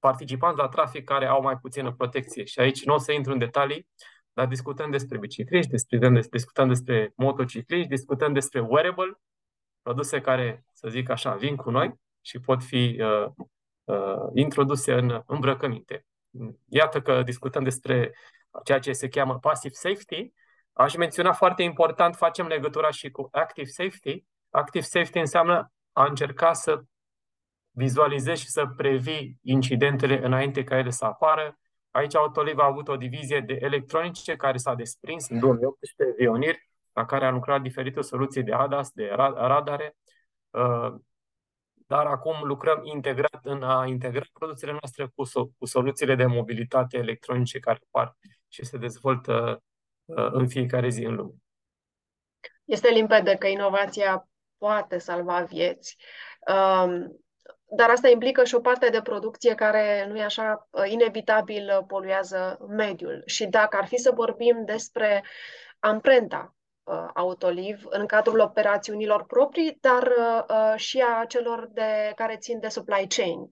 participanți 0.06 0.58
la 0.58 0.68
trafic 0.68 1.04
care 1.04 1.26
au 1.26 1.42
mai 1.42 1.58
puțină 1.58 1.92
protecție. 1.94 2.44
Și 2.44 2.60
aici 2.60 2.86
nu 2.86 2.94
o 2.94 2.98
să 2.98 3.12
intru 3.12 3.32
în 3.32 3.38
detalii, 3.38 3.88
dar 4.34 4.48
discutăm 4.48 4.92
despre 4.92 5.18
bicicliști, 5.18 5.72
discutăm, 5.72 6.14
discutăm 6.32 6.68
despre 6.68 7.14
motocicliști, 7.16 7.88
discutăm 7.88 8.34
despre 8.34 8.60
wearable, 8.60 9.20
produse 9.82 10.22
care, 10.22 10.66
să 10.74 10.88
zic 10.90 11.10
așa, 11.10 11.36
vin 11.36 11.56
cu 11.56 11.70
noi 11.70 11.94
și 12.22 12.40
pot 12.40 12.64
fi 12.64 13.02
uh, 13.02 13.28
uh, 13.84 14.30
introduse 14.34 14.94
în 14.94 15.22
îmbrăcăminte. 15.26 16.06
Iată 16.66 17.02
că 17.02 17.24
discutăm 17.24 17.64
despre 17.64 18.14
ceea 18.64 18.80
ce 18.80 18.92
se 18.92 19.08
cheamă 19.08 19.40
passive 19.40 19.74
safety. 19.74 20.34
Aș 20.74 20.96
menționa 20.96 21.34
foarte 21.34 21.64
important, 21.64 22.16
facem 22.16 22.48
legătura 22.48 22.90
și 22.92 23.10
cu 23.10 23.28
active 23.32 23.68
safety. 23.68 24.24
Active 24.50 24.84
safety 24.84 25.18
înseamnă 25.18 25.72
a 25.92 26.06
încerca 26.06 26.54
să 26.54 26.82
vizualizezi 27.76 28.42
și 28.42 28.50
să 28.50 28.66
previi 28.76 29.40
incidentele 29.42 30.26
înainte 30.26 30.64
ca 30.64 30.78
ele 30.78 30.90
să 30.90 31.06
apară. 31.06 31.60
Aici 31.92 32.16
Autoliv 32.16 32.58
a 32.58 32.66
avut 32.66 32.88
o 32.88 32.96
divizie 32.96 33.40
de 33.40 33.58
electronice 33.62 34.36
care 34.36 34.58
s-a 34.58 34.74
desprins 34.74 35.30
în 35.30 35.40
2018, 35.40 36.16
Vionir, 36.18 36.56
la 36.94 37.06
care 37.06 37.26
a 37.26 37.32
lucrat 37.32 37.62
diferite 37.62 38.02
soluții 38.02 38.44
de 38.44 38.54
ADAS, 38.54 38.92
de 38.92 39.10
radare, 39.16 39.96
uh, 40.50 40.94
dar 41.88 42.06
acum 42.06 42.44
lucrăm 42.44 42.82
integrat 42.84 43.40
în 43.44 43.64
a 43.64 43.86
integra 43.86 44.26
produsele 44.34 44.72
noastre 44.72 45.12
cu, 45.16 45.28
so- 45.28 45.58
cu 45.58 45.66
soluțiile 45.66 46.16
de 46.16 46.26
mobilitate 46.26 46.98
electronice 46.98 47.60
care 47.60 47.80
apar 47.88 48.18
și 48.48 48.66
se 48.66 48.78
dezvoltă 48.78 49.64
uh, 50.06 50.28
în 50.32 50.48
fiecare 50.48 50.90
zi 50.90 51.04
în 51.04 51.16
lume. 51.16 51.34
Este 52.66 52.90
limpede 52.90 53.36
că 53.36 53.48
inovația 53.48 54.30
poate 54.58 54.98
salva 54.98 55.42
vieți. 55.42 55.98
Um, 56.48 57.25
dar 57.70 57.90
asta 57.90 58.10
implică 58.10 58.44
și 58.44 58.56
o 58.56 58.60
parte 58.60 58.90
de 58.90 59.02
producție 59.02 59.56
care, 59.56 60.06
nu 60.10 60.18
e 60.18 60.24
așa, 60.24 60.68
uh, 60.72 60.84
inevitabil 60.88 61.84
poluează 61.88 62.58
mediul. 62.68 63.24
Și 63.26 63.46
dacă 63.46 63.78
ar 63.78 63.86
fi 63.86 63.98
să 63.98 64.12
vorbim 64.12 64.66
despre 64.66 65.24
amprenta 65.80 66.56
uh, 66.84 67.08
Autoliv 67.14 67.82
în 67.90 68.06
cadrul 68.06 68.40
operațiunilor 68.40 69.26
proprii, 69.26 69.78
dar 69.82 70.04
uh, 70.04 70.44
uh, 70.50 70.74
și 70.76 71.04
a 71.20 71.26
celor 71.26 71.70
de, 71.72 72.12
care 72.16 72.38
țin 72.38 72.60
de 72.60 72.68
supply 72.68 73.08
chain. 73.08 73.50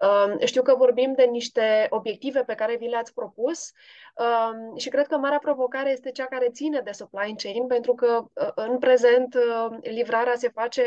Uh, 0.00 0.46
știu 0.46 0.62
că 0.62 0.74
vorbim 0.74 1.12
de 1.12 1.24
niște 1.24 1.86
obiective 1.90 2.42
pe 2.44 2.54
care 2.54 2.76
vi 2.76 2.88
le-ați 2.88 3.14
propus 3.14 3.72
uh, 4.14 4.80
și 4.80 4.88
cred 4.88 5.06
că 5.06 5.16
marea 5.16 5.38
provocare 5.38 5.90
este 5.90 6.10
cea 6.10 6.24
care 6.24 6.50
ține 6.50 6.80
de 6.80 6.92
supply 6.92 7.34
chain, 7.36 7.66
pentru 7.66 7.94
că 7.94 8.24
uh, 8.32 8.52
în 8.54 8.78
prezent 8.78 9.34
uh, 9.34 9.78
livrarea 9.82 10.34
se 10.36 10.48
face 10.48 10.82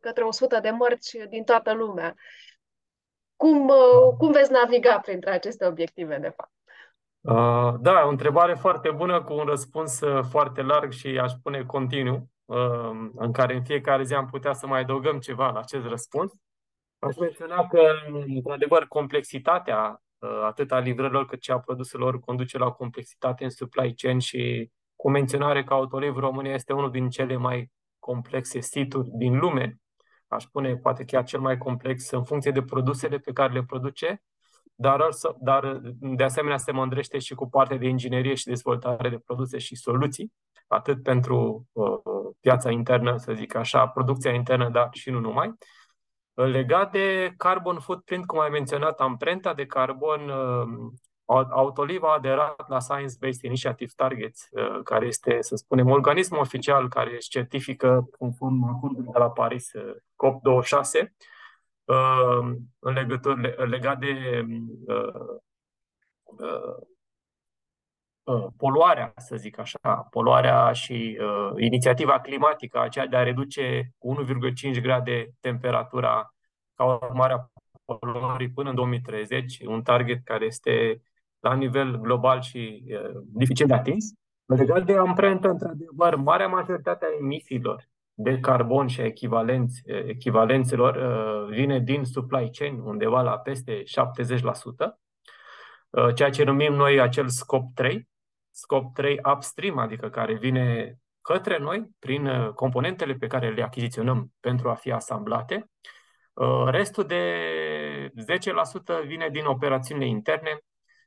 către 0.00 0.24
100 0.24 0.60
de 0.60 0.70
mărci 0.70 1.16
din 1.28 1.44
toată 1.44 1.72
lumea. 1.72 2.14
Cum, 3.36 3.68
uh, 3.68 4.16
cum 4.18 4.32
veți 4.32 4.52
naviga 4.52 4.98
printre 4.98 5.30
aceste 5.30 5.66
obiective, 5.66 6.18
de 6.18 6.32
fapt? 6.36 6.52
Uh, 7.20 7.74
da, 7.80 8.02
o 8.04 8.08
întrebare 8.08 8.54
foarte 8.54 8.90
bună 8.90 9.22
cu 9.22 9.32
un 9.32 9.44
răspuns 9.44 10.00
uh, 10.00 10.24
foarte 10.30 10.62
larg 10.62 10.92
și 10.92 11.08
aș 11.08 11.30
spune 11.30 11.64
continuu, 11.64 12.28
uh, 12.44 12.90
în 13.14 13.32
care 13.32 13.54
în 13.54 13.62
fiecare 13.62 14.02
zi 14.02 14.14
am 14.14 14.26
putea 14.26 14.52
să 14.52 14.66
mai 14.66 14.80
adăugăm 14.80 15.18
ceva 15.18 15.50
la 15.50 15.58
acest 15.58 15.86
răspuns. 15.86 16.32
Aș 16.98 17.16
menționa 17.16 17.66
că, 17.66 17.80
într-adevăr, 18.34 18.86
complexitatea 18.86 20.02
atât 20.44 20.72
a 20.72 20.78
livrărilor 20.78 21.26
cât 21.26 21.42
și 21.42 21.50
a 21.50 21.58
produselor 21.58 22.20
conduce 22.20 22.58
la 22.58 22.70
complexitate 22.70 23.44
în 23.44 23.50
supply 23.50 23.94
chain 23.94 24.18
și 24.18 24.70
cu 24.96 25.10
menționare 25.10 25.64
că 25.64 25.74
Autoliv 25.74 26.16
România 26.16 26.54
este 26.54 26.72
unul 26.72 26.90
din 26.90 27.08
cele 27.08 27.36
mai 27.36 27.70
complexe 27.98 28.60
situri 28.60 29.08
din 29.12 29.38
lume, 29.38 29.78
aș 30.28 30.42
spune 30.42 30.76
poate 30.76 31.04
chiar 31.04 31.24
cel 31.24 31.40
mai 31.40 31.58
complex 31.58 32.10
în 32.10 32.24
funcție 32.24 32.50
de 32.50 32.62
produsele 32.62 33.18
pe 33.18 33.32
care 33.32 33.52
le 33.52 33.62
produce, 33.62 34.22
dar, 34.74 35.08
dar 35.40 35.80
de 36.00 36.22
asemenea 36.22 36.56
se 36.56 36.72
mândrește 36.72 37.18
și 37.18 37.34
cu 37.34 37.48
partea 37.48 37.76
de 37.76 37.88
inginerie 37.88 38.34
și 38.34 38.46
dezvoltare 38.46 39.08
de 39.08 39.18
produse 39.18 39.58
și 39.58 39.76
soluții, 39.76 40.32
atât 40.66 41.02
pentru 41.02 41.66
uh, 41.72 41.86
piața 42.40 42.70
internă, 42.70 43.16
să 43.16 43.32
zic 43.32 43.54
așa, 43.54 43.86
producția 43.86 44.32
internă, 44.32 44.68
dar 44.68 44.88
și 44.92 45.10
nu 45.10 45.20
numai. 45.20 45.54
Legat 46.34 46.92
de 46.92 47.34
carbon 47.36 47.78
footprint, 47.78 48.26
cum 48.26 48.38
ai 48.38 48.48
menționat, 48.48 49.00
amprenta 49.00 49.54
de 49.54 49.66
carbon, 49.66 50.28
uh, 50.28 50.92
Autoliv 51.50 52.02
a 52.02 52.12
aderat 52.12 52.68
la 52.68 52.80
Science 52.80 53.14
Based 53.20 53.42
Initiative 53.42 53.90
Targets, 53.96 54.48
uh, 54.50 54.80
care 54.84 55.06
este, 55.06 55.36
să 55.40 55.56
spunem, 55.56 55.90
organismul 55.90 56.40
oficial 56.40 56.88
care 56.88 57.14
își 57.14 57.28
certifică 57.28 58.08
conform 58.18 58.76
acordului 58.76 59.12
de 59.12 59.18
la 59.18 59.30
Paris 59.30 59.72
uh, 59.72 59.94
COP26, 59.94 61.10
Uh, 61.90 62.56
în 62.78 62.92
legătură, 62.92 63.64
legat 63.64 63.98
de 63.98 64.44
uh, 64.86 65.38
uh, 66.24 66.76
poluarea, 68.56 69.12
să 69.16 69.36
zic 69.36 69.58
așa, 69.58 70.06
poluarea 70.10 70.72
și 70.72 71.18
uh, 71.20 71.52
inițiativa 71.56 72.20
climatică, 72.20 72.80
aceea 72.80 73.06
de 73.06 73.16
a 73.16 73.22
reduce 73.22 73.94
1,5 74.74 74.80
grade 74.82 75.30
temperatura 75.40 76.34
ca 76.74 76.84
urmare 76.84 77.32
a 77.32 77.50
poluării 77.84 78.50
până 78.50 78.68
în 78.68 78.74
2030, 78.74 79.58
un 79.66 79.82
target 79.82 80.24
care 80.24 80.44
este 80.44 81.02
la 81.40 81.54
nivel 81.54 81.96
global 81.96 82.40
și 82.40 82.84
uh, 82.86 83.20
dificil 83.32 83.66
de 83.66 83.74
atins. 83.74 84.12
Legat 84.46 84.84
de 84.84 84.96
amprentă, 84.96 85.48
într-adevăr, 85.48 86.14
marea 86.14 86.48
majoritate 86.48 87.04
a 87.04 87.16
emisiilor 87.20 87.88
de 88.14 88.38
carbon 88.40 88.86
și 88.86 89.00
a 89.00 89.04
echivalenț, 89.04 89.74
echivalențelor 90.06 90.94
uh, 90.94 91.54
vine 91.54 91.78
din 91.78 92.04
supply 92.04 92.50
chain, 92.52 92.78
undeva 92.78 93.22
la 93.22 93.38
peste 93.38 93.82
70%, 93.82 93.82
uh, 95.90 96.14
ceea 96.14 96.30
ce 96.30 96.44
numim 96.44 96.72
noi 96.72 97.00
acel 97.00 97.28
scop 97.28 97.74
3, 97.74 98.08
scop 98.60 98.94
3 98.94 99.20
upstream, 99.34 99.78
adică 99.78 100.08
care 100.10 100.34
vine 100.34 100.96
către 101.20 101.58
noi 101.58 101.90
prin 101.98 102.26
uh, 102.26 102.48
componentele 102.48 103.14
pe 103.14 103.26
care 103.26 103.50
le 103.50 103.62
achiziționăm 103.62 104.32
pentru 104.40 104.70
a 104.70 104.74
fi 104.74 104.92
asamblate. 104.92 105.70
Restul 106.66 107.04
de 107.04 107.22
10% 109.02 109.06
vine 109.06 109.28
din 109.28 109.44
operațiunile 109.44 110.06
interne, 110.06 110.58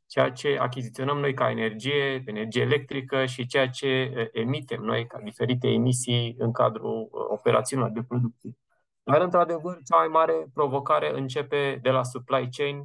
ceea 0.08 0.32
ce 0.32 0.58
achiziționăm 0.60 1.18
noi 1.18 1.34
ca 1.34 1.50
energie, 1.50 2.24
energie 2.26 2.62
electrică 2.62 3.26
și 3.26 3.46
ceea 3.46 3.70
ce 3.70 4.14
emitem 4.34 4.82
noi 4.82 5.08
ca 5.08 5.20
diferite 5.24 5.68
emisii 5.68 6.36
în 6.38 6.52
cadrul 6.52 7.10
operațiunilor 7.12 7.92
de 7.92 8.04
producție. 8.08 8.58
Dar, 9.04 9.22
într-adevăr, 9.22 9.78
cea 9.86 9.98
mai 9.98 10.08
mare 10.08 10.46
provocare 10.54 11.18
începe 11.18 11.80
de 11.82 11.90
la 11.90 12.04
supply 12.04 12.50
chain 12.52 12.84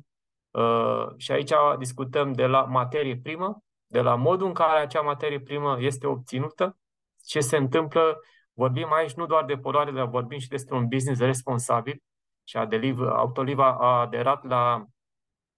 și 1.17 1.33
aici 1.33 1.53
discutăm 1.79 2.33
de 2.33 2.47
la 2.47 2.63
materie 2.63 3.17
primă, 3.17 3.63
de 3.91 4.01
la 4.01 4.15
modul 4.15 4.47
în 4.47 4.53
care 4.53 4.81
acea 4.81 5.01
materie 5.01 5.41
primă 5.41 5.77
este 5.81 6.07
obținută, 6.07 6.77
ce 7.25 7.41
se 7.41 7.57
întâmplă. 7.57 8.21
Vorbim 8.53 8.93
aici 8.93 9.15
nu 9.15 9.27
doar 9.27 9.45
de 9.45 9.57
poluare, 9.57 9.91
dar 9.91 10.07
vorbim 10.07 10.39
și 10.39 10.49
despre 10.49 10.77
un 10.77 10.89
business 10.89 11.21
responsabil 11.21 12.03
și 12.45 12.57
Autoliva 12.57 13.77
a 13.81 14.01
aderat 14.01 14.45
la 14.45 14.85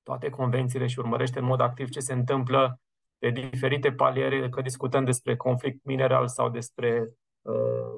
toate 0.02 0.28
convențiile 0.28 0.86
și 0.86 0.98
urmărește 0.98 1.38
în 1.38 1.44
mod 1.44 1.60
activ 1.60 1.88
ce 1.88 2.00
se 2.00 2.12
întâmplă 2.12 2.80
de 3.18 3.30
diferite 3.30 3.92
paliere, 3.92 4.48
că 4.48 4.60
discutăm 4.60 5.04
despre 5.04 5.36
conflict 5.36 5.84
mineral 5.84 6.28
sau 6.28 6.48
despre 6.48 7.08
uh, 7.42 7.54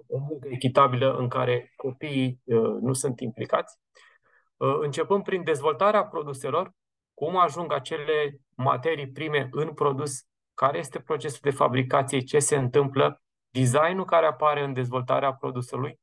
o 0.06 0.18
muncă 0.18 0.48
echitabilă 0.50 1.16
în 1.16 1.28
care 1.28 1.72
copiii 1.76 2.40
uh, 2.44 2.76
nu 2.80 2.92
sunt 2.92 3.20
implicați. 3.20 3.78
Uh, 4.56 4.78
începând 4.80 5.22
prin 5.24 5.44
dezvoltarea 5.44 6.04
produselor, 6.04 6.72
cum 7.22 7.36
ajung 7.36 7.72
acele 7.72 8.40
materii 8.54 9.10
prime 9.10 9.48
în 9.50 9.74
produs, 9.74 10.26
care 10.54 10.78
este 10.78 11.00
procesul 11.00 11.38
de 11.42 11.50
fabricație, 11.50 12.20
ce 12.20 12.38
se 12.38 12.56
întâmplă, 12.56 13.22
designul 13.50 14.04
care 14.04 14.26
apare 14.26 14.62
în 14.62 14.72
dezvoltarea 14.72 15.34
produsului, 15.34 16.00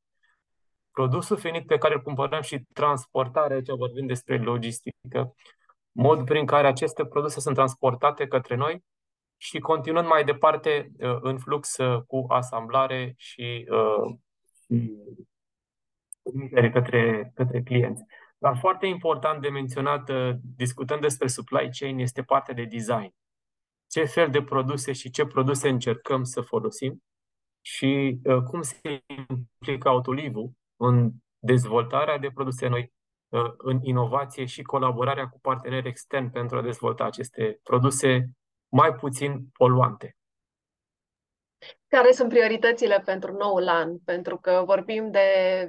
produsul 0.90 1.36
finit 1.36 1.66
pe 1.66 1.78
care 1.78 1.94
îl 1.94 2.02
cumpărăm 2.02 2.40
și 2.40 2.64
transportarea, 2.72 3.56
aici 3.56 3.68
vorbim 3.68 4.06
despre 4.06 4.38
logistică, 4.38 5.34
mod 5.92 6.24
prin 6.24 6.46
care 6.46 6.66
aceste 6.66 7.06
produse 7.06 7.40
sunt 7.40 7.54
transportate 7.54 8.26
către 8.26 8.54
noi. 8.54 8.84
Și 9.36 9.58
continuând 9.58 10.06
mai 10.06 10.24
departe 10.24 10.90
uh, 10.98 11.18
în 11.20 11.38
flux 11.38 11.76
uh, 11.76 12.02
cu 12.06 12.24
asamblare 12.28 13.14
și, 13.16 13.66
uh, 13.70 14.16
și 14.66 14.92
către, 16.72 17.32
către 17.34 17.62
clienți. 17.62 18.04
Dar 18.42 18.58
foarte 18.58 18.86
important 18.86 19.42
de 19.42 19.48
menționat, 19.48 20.10
discutând 20.56 21.00
despre 21.00 21.26
supply 21.26 21.68
chain, 21.78 21.98
este 21.98 22.22
partea 22.22 22.54
de 22.54 22.64
design. 22.64 23.14
Ce 23.86 24.04
fel 24.04 24.30
de 24.30 24.42
produse 24.42 24.92
și 24.92 25.10
ce 25.10 25.26
produse 25.26 25.68
încercăm 25.68 26.24
să 26.24 26.40
folosim 26.40 27.02
și 27.60 28.20
cum 28.50 28.62
se 28.62 29.04
implică 29.06 29.88
autolivul 29.88 30.52
în 30.76 31.10
dezvoltarea 31.38 32.18
de 32.18 32.30
produse 32.30 32.68
noi, 32.68 32.92
în 33.56 33.78
inovație 33.82 34.44
și 34.44 34.62
colaborarea 34.62 35.28
cu 35.28 35.40
parteneri 35.40 35.88
externi 35.88 36.30
pentru 36.30 36.56
a 36.56 36.62
dezvolta 36.62 37.04
aceste 37.04 37.60
produse 37.62 38.30
mai 38.68 38.94
puțin 38.94 39.46
poluante. 39.52 40.16
Care 41.88 42.12
sunt 42.12 42.28
prioritățile 42.28 43.02
pentru 43.04 43.32
noul 43.32 43.68
an? 43.68 43.98
Pentru 43.98 44.36
că 44.38 44.62
vorbim 44.66 45.10
de 45.10 45.20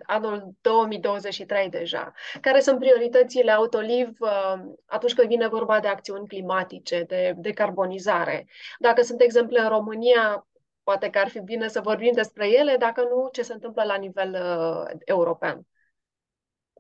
anul 0.04 0.56
2023 0.62 1.70
deja. 1.70 2.14
Care 2.42 2.60
sunt 2.60 2.80
prioritățile 2.80 3.52
Autoliv 3.52 4.10
uh, 4.20 4.54
atunci 4.86 5.14
când 5.14 5.28
vine 5.28 5.48
vorba 5.48 5.80
de 5.80 5.88
acțiuni 5.88 6.28
climatice, 6.28 7.04
de 7.08 7.34
decarbonizare? 7.38 8.48
Dacă 8.80 9.02
sunt 9.02 9.22
exemple 9.22 9.60
în 9.60 9.70
România, 9.70 10.48
poate 10.84 11.10
că 11.10 11.20
ar 11.20 11.28
fi 11.28 11.40
bine 11.40 11.68
să 11.68 11.82
vorbim 11.82 12.12
despre 12.14 12.48
ele, 12.50 12.76
dacă 12.78 13.02
nu, 13.02 13.30
ce 13.32 13.42
se 13.42 13.54
întâmplă 13.54 13.84
la 13.84 13.96
nivel 13.96 14.32
uh, 14.34 15.00
european. 15.06 15.66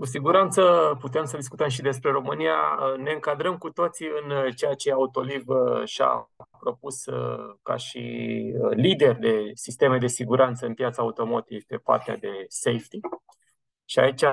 Cu 0.02 0.08
siguranță 0.08 0.62
putem 1.00 1.26
să 1.26 1.38
discutăm 1.38 1.68
și 1.68 1.82
despre 1.82 2.12
România. 2.12 2.56
Ne 2.98 3.12
încadrăm 3.12 3.58
cu 3.58 3.70
toții 3.70 4.08
în 4.22 4.52
ceea 4.52 4.74
ce 4.74 4.92
Autoliv 4.92 5.48
uh, 5.48 5.86
și-a 5.86 6.30
propus 6.60 7.06
uh, 7.06 7.56
ca 7.62 7.76
și 7.76 8.00
uh, 8.58 8.70
lider 8.76 9.16
de 9.16 9.52
sisteme 9.54 9.98
de 9.98 10.08
siguranță 10.08 10.66
în 10.66 10.74
piața 10.74 11.02
automotive 11.02 11.64
pe 11.68 11.78
partea 11.78 12.18
de 12.18 12.46
safety. 12.48 13.00
Și 13.86 14.00
aici 14.00 14.24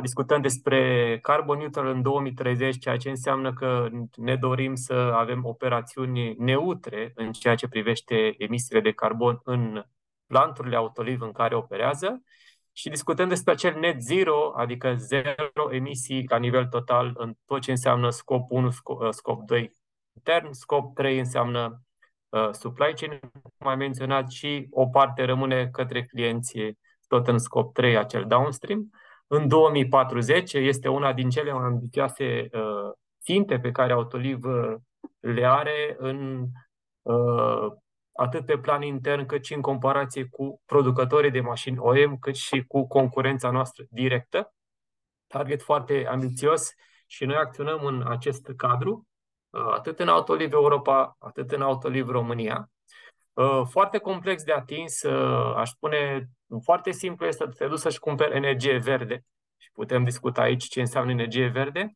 discutăm 0.00 0.40
despre 0.40 1.18
carbon 1.22 1.58
neutral 1.58 1.86
în 1.86 2.02
2030, 2.02 2.78
ceea 2.78 2.96
ce 2.96 3.08
înseamnă 3.08 3.52
că 3.52 3.88
ne 4.16 4.36
dorim 4.36 4.74
să 4.74 4.94
avem 4.94 5.44
operațiuni 5.44 6.34
neutre 6.38 7.12
în 7.14 7.32
ceea 7.32 7.54
ce 7.54 7.68
privește 7.68 8.34
emisiile 8.38 8.80
de 8.80 8.92
carbon 8.92 9.40
în 9.44 9.84
planturile 10.26 10.76
Autoliv 10.76 11.20
în 11.20 11.32
care 11.32 11.54
operează 11.54 12.22
și 12.80 12.88
discutăm 12.88 13.28
despre 13.28 13.52
acel 13.52 13.78
net 13.78 14.02
zero, 14.02 14.52
adică 14.56 14.94
zero 14.94 15.72
emisii 15.72 16.26
la 16.28 16.36
nivel 16.38 16.66
total 16.66 17.14
în 17.18 17.34
tot 17.44 17.60
ce 17.60 17.70
înseamnă 17.70 18.10
scop 18.10 18.50
1, 18.50 18.70
scop, 18.70 19.00
uh, 19.00 19.10
scop 19.10 19.46
2 19.46 19.72
intern, 20.16 20.52
scop 20.52 20.94
3 20.94 21.18
înseamnă 21.18 21.82
uh, 22.28 22.48
supply 22.50 22.92
chain, 22.94 23.18
cum 23.58 23.66
ai 23.68 23.76
menționat, 23.76 24.30
și 24.30 24.66
o 24.70 24.86
parte 24.86 25.24
rămâne 25.24 25.68
către 25.68 26.04
clienții 26.04 26.78
tot 27.06 27.28
în 27.28 27.38
scop 27.38 27.74
3, 27.74 27.96
acel 27.96 28.24
downstream. 28.26 28.90
În 29.26 29.48
2040 29.48 30.52
este 30.52 30.88
una 30.88 31.12
din 31.12 31.30
cele 31.30 31.52
mai 31.52 31.64
ambițioase 31.64 32.48
uh, 32.52 32.92
ținte 33.22 33.58
pe 33.58 33.70
care 33.70 33.92
Autoliv 33.92 34.44
uh, 34.44 34.74
le 35.18 35.44
are 35.46 35.96
în 35.98 36.46
uh, 37.02 37.72
atât 38.20 38.46
pe 38.46 38.58
plan 38.58 38.82
intern, 38.82 39.26
cât 39.26 39.44
și 39.44 39.54
în 39.54 39.60
comparație 39.60 40.24
cu 40.24 40.62
producătorii 40.66 41.30
de 41.30 41.40
mașini 41.40 41.78
OEM, 41.78 42.18
cât 42.18 42.36
și 42.36 42.64
cu 42.66 42.86
concurența 42.86 43.50
noastră 43.50 43.84
directă. 43.90 44.54
Target 45.26 45.62
foarte 45.62 46.06
ambițios 46.10 46.74
și 47.06 47.24
noi 47.24 47.36
acționăm 47.36 47.84
în 47.84 48.04
acest 48.06 48.52
cadru, 48.56 49.08
uh, 49.50 49.72
atât 49.72 49.98
în 49.98 50.08
Autoliv 50.08 50.52
Europa, 50.52 51.16
atât 51.18 51.50
în 51.52 51.62
Autoliv 51.62 52.08
România. 52.08 52.70
Uh, 53.32 53.62
foarte 53.68 53.98
complex 53.98 54.42
de 54.42 54.52
atins, 54.52 55.02
uh, 55.02 55.54
aș 55.56 55.70
spune, 55.70 56.28
foarte 56.64 56.90
simplu 56.90 57.26
este 57.26 57.44
să 57.44 57.50
te 57.50 57.66
duci 57.66 57.78
să-și 57.78 57.98
cumperi 57.98 58.36
energie 58.36 58.78
verde 58.78 59.24
și 59.56 59.70
putem 59.72 60.04
discuta 60.04 60.42
aici 60.42 60.64
ce 60.64 60.80
înseamnă 60.80 61.10
energie 61.10 61.48
verde. 61.48 61.92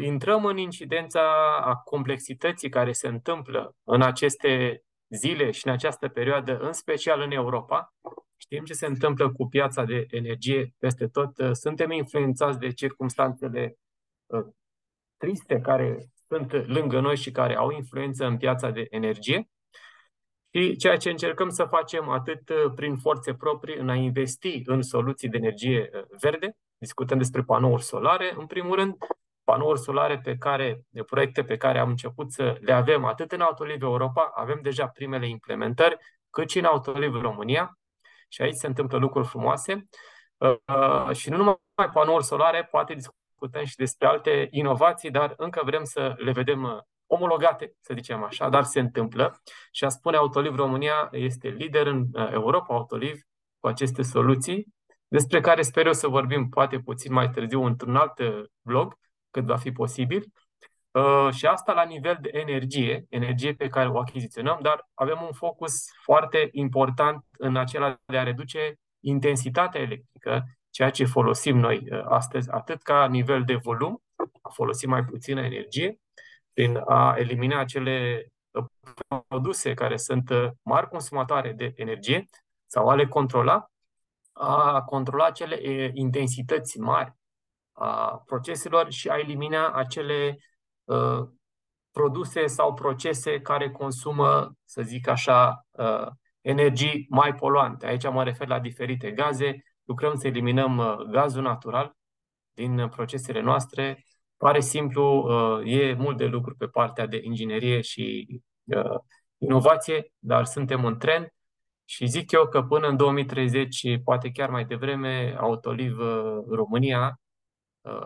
Intrăm 0.00 0.44
în 0.44 0.56
incidența 0.56 1.20
a 1.60 1.76
complexității 1.76 2.68
care 2.68 2.92
se 2.92 3.08
întâmplă 3.08 3.76
în 3.84 4.02
aceste 4.02 4.82
zile 5.16 5.50
și 5.50 5.66
în 5.66 5.72
această 5.72 6.08
perioadă, 6.08 6.58
în 6.58 6.72
special 6.72 7.20
în 7.20 7.30
Europa. 7.30 7.94
Știm 8.36 8.64
ce 8.64 8.72
se 8.72 8.86
întâmplă 8.86 9.32
cu 9.32 9.46
piața 9.46 9.84
de 9.84 10.06
energie 10.10 10.74
peste 10.78 11.06
tot. 11.08 11.30
Suntem 11.52 11.90
influențați 11.90 12.58
de 12.58 12.72
circumstanțele 12.72 13.76
uh, 14.26 14.44
triste 15.16 15.60
care 15.60 15.98
sunt 16.28 16.66
lângă 16.66 17.00
noi 17.00 17.16
și 17.16 17.30
care 17.30 17.56
au 17.56 17.70
influență 17.70 18.26
în 18.26 18.36
piața 18.36 18.70
de 18.70 18.86
energie. 18.90 19.48
Și 20.54 20.76
ceea 20.76 20.96
ce 20.96 21.10
încercăm 21.10 21.48
să 21.48 21.64
facem 21.64 22.08
atât 22.08 22.48
uh, 22.48 22.72
prin 22.74 22.96
forțe 22.96 23.34
proprii 23.34 23.76
în 23.76 23.88
a 23.88 23.94
investi 23.94 24.62
în 24.64 24.82
soluții 24.82 25.28
de 25.28 25.36
energie 25.36 25.90
uh, 25.92 26.02
verde, 26.20 26.56
discutăm 26.78 27.18
despre 27.18 27.42
panouri 27.42 27.82
solare, 27.82 28.34
în 28.36 28.46
primul 28.46 28.74
rând, 28.74 28.96
panouri 29.52 29.80
solare 29.80 30.18
pe 30.18 30.36
care, 30.36 30.80
de 30.88 31.02
proiecte 31.02 31.44
pe 31.44 31.56
care 31.56 31.78
am 31.78 31.88
început 31.88 32.32
să 32.32 32.56
le 32.60 32.72
avem 32.72 33.04
atât 33.04 33.32
în 33.32 33.40
Autoliv 33.40 33.82
Europa, 33.82 34.32
avem 34.34 34.58
deja 34.62 34.86
primele 34.86 35.28
implementări, 35.28 35.96
cât 36.30 36.50
și 36.50 36.58
în 36.58 36.64
Autoliv 36.64 37.20
România. 37.20 37.78
Și 38.28 38.42
aici 38.42 38.54
se 38.54 38.66
întâmplă 38.66 38.98
lucruri 38.98 39.26
frumoase. 39.26 39.88
Uh, 40.36 41.14
și 41.14 41.30
nu 41.30 41.36
numai 41.36 41.90
panouri 41.92 42.24
solare, 42.24 42.64
poate 42.70 42.94
discutăm 42.94 43.64
și 43.64 43.76
despre 43.76 44.06
alte 44.06 44.48
inovații, 44.50 45.10
dar 45.10 45.34
încă 45.36 45.62
vrem 45.64 45.84
să 45.84 46.14
le 46.16 46.32
vedem 46.32 46.62
uh, 46.62 46.78
omologate, 47.06 47.72
să 47.80 47.92
zicem 47.94 48.22
așa, 48.22 48.48
dar 48.48 48.62
se 48.62 48.80
întâmplă. 48.80 49.40
Și 49.70 49.84
a 49.84 49.88
spune 49.88 50.16
Autoliv 50.16 50.54
România 50.54 51.08
este 51.10 51.48
lider 51.48 51.86
în 51.86 52.06
uh, 52.12 52.28
Europa 52.30 52.74
Autoliv 52.74 53.20
cu 53.58 53.66
aceste 53.66 54.02
soluții, 54.02 54.66
despre 55.08 55.40
care 55.40 55.62
sper 55.62 55.86
eu 55.86 55.92
să 55.92 56.08
vorbim 56.08 56.48
poate 56.48 56.78
puțin 56.78 57.12
mai 57.12 57.30
târziu 57.30 57.64
într-un 57.64 57.96
alt 57.96 58.20
blog, 58.60 59.00
cât 59.32 59.44
va 59.44 59.56
fi 59.56 59.72
posibil. 59.72 60.32
Uh, 60.92 61.28
și 61.32 61.46
asta 61.46 61.72
la 61.72 61.84
nivel 61.84 62.18
de 62.20 62.30
energie, 62.32 63.06
energie 63.08 63.54
pe 63.54 63.68
care 63.68 63.88
o 63.88 63.98
achiziționăm, 63.98 64.58
dar 64.62 64.88
avem 64.94 65.22
un 65.22 65.32
focus 65.32 65.86
foarte 66.02 66.48
important 66.52 67.24
în 67.38 67.56
acela 67.56 68.00
de 68.06 68.18
a 68.18 68.22
reduce 68.22 68.78
intensitatea 69.00 69.80
electrică, 69.80 70.44
ceea 70.70 70.90
ce 70.90 71.04
folosim 71.04 71.58
noi 71.58 71.88
uh, 71.90 72.04
astăzi, 72.08 72.50
atât 72.50 72.82
ca 72.82 73.06
nivel 73.06 73.44
de 73.44 73.54
volum, 73.54 74.02
a 74.42 74.48
folosi 74.48 74.86
mai 74.86 75.04
puțină 75.04 75.40
energie, 75.40 75.98
prin 76.52 76.82
a 76.86 77.14
elimina 77.18 77.58
acele 77.58 78.26
uh, 78.50 78.64
produse 79.28 79.74
care 79.74 79.96
sunt 79.96 80.30
mari 80.62 80.88
consumatoare 80.88 81.52
de 81.52 81.72
energie 81.76 82.24
sau 82.66 82.88
a 82.88 82.94
le 82.94 83.06
controla, 83.06 83.70
a 84.32 84.82
controla 84.82 85.24
acele 85.24 85.90
intensități 85.94 86.78
mari 86.78 87.14
a 87.82 88.22
proceselor 88.26 88.90
și 88.90 89.08
a 89.08 89.18
elimina 89.18 89.72
acele 89.72 90.38
uh, 90.84 91.28
produse 91.90 92.46
sau 92.46 92.74
procese 92.74 93.40
care 93.40 93.70
consumă, 93.70 94.52
să 94.64 94.82
zic 94.82 95.08
așa, 95.08 95.66
uh, 95.70 96.06
energii 96.40 97.06
mai 97.08 97.34
poluante. 97.34 97.86
Aici 97.86 98.10
mă 98.10 98.24
refer 98.24 98.48
la 98.48 98.60
diferite 98.60 99.10
gaze. 99.10 99.64
Lucrăm 99.84 100.14
să 100.14 100.26
eliminăm 100.26 100.78
uh, 100.78 100.96
gazul 100.96 101.42
natural 101.42 101.96
din 102.52 102.88
procesele 102.88 103.40
noastre. 103.40 104.04
Pare 104.36 104.60
simplu, 104.60 105.16
uh, 105.16 105.72
e 105.72 105.94
mult 105.94 106.16
de 106.16 106.26
lucru 106.26 106.56
pe 106.56 106.66
partea 106.66 107.06
de 107.06 107.20
inginerie 107.22 107.80
și 107.80 108.26
uh, 108.64 108.98
inovație, 109.38 110.12
dar 110.18 110.44
suntem 110.44 110.84
în 110.84 110.98
trend 110.98 111.26
și 111.84 112.06
zic 112.06 112.30
eu 112.30 112.48
că 112.48 112.62
până 112.62 112.88
în 112.88 112.96
2030, 112.96 114.02
poate 114.04 114.30
chiar 114.30 114.50
mai 114.50 114.64
devreme, 114.64 115.36
Autoliv 115.38 115.98
uh, 115.98 116.44
România 116.50 117.06
Uh, 117.06 117.31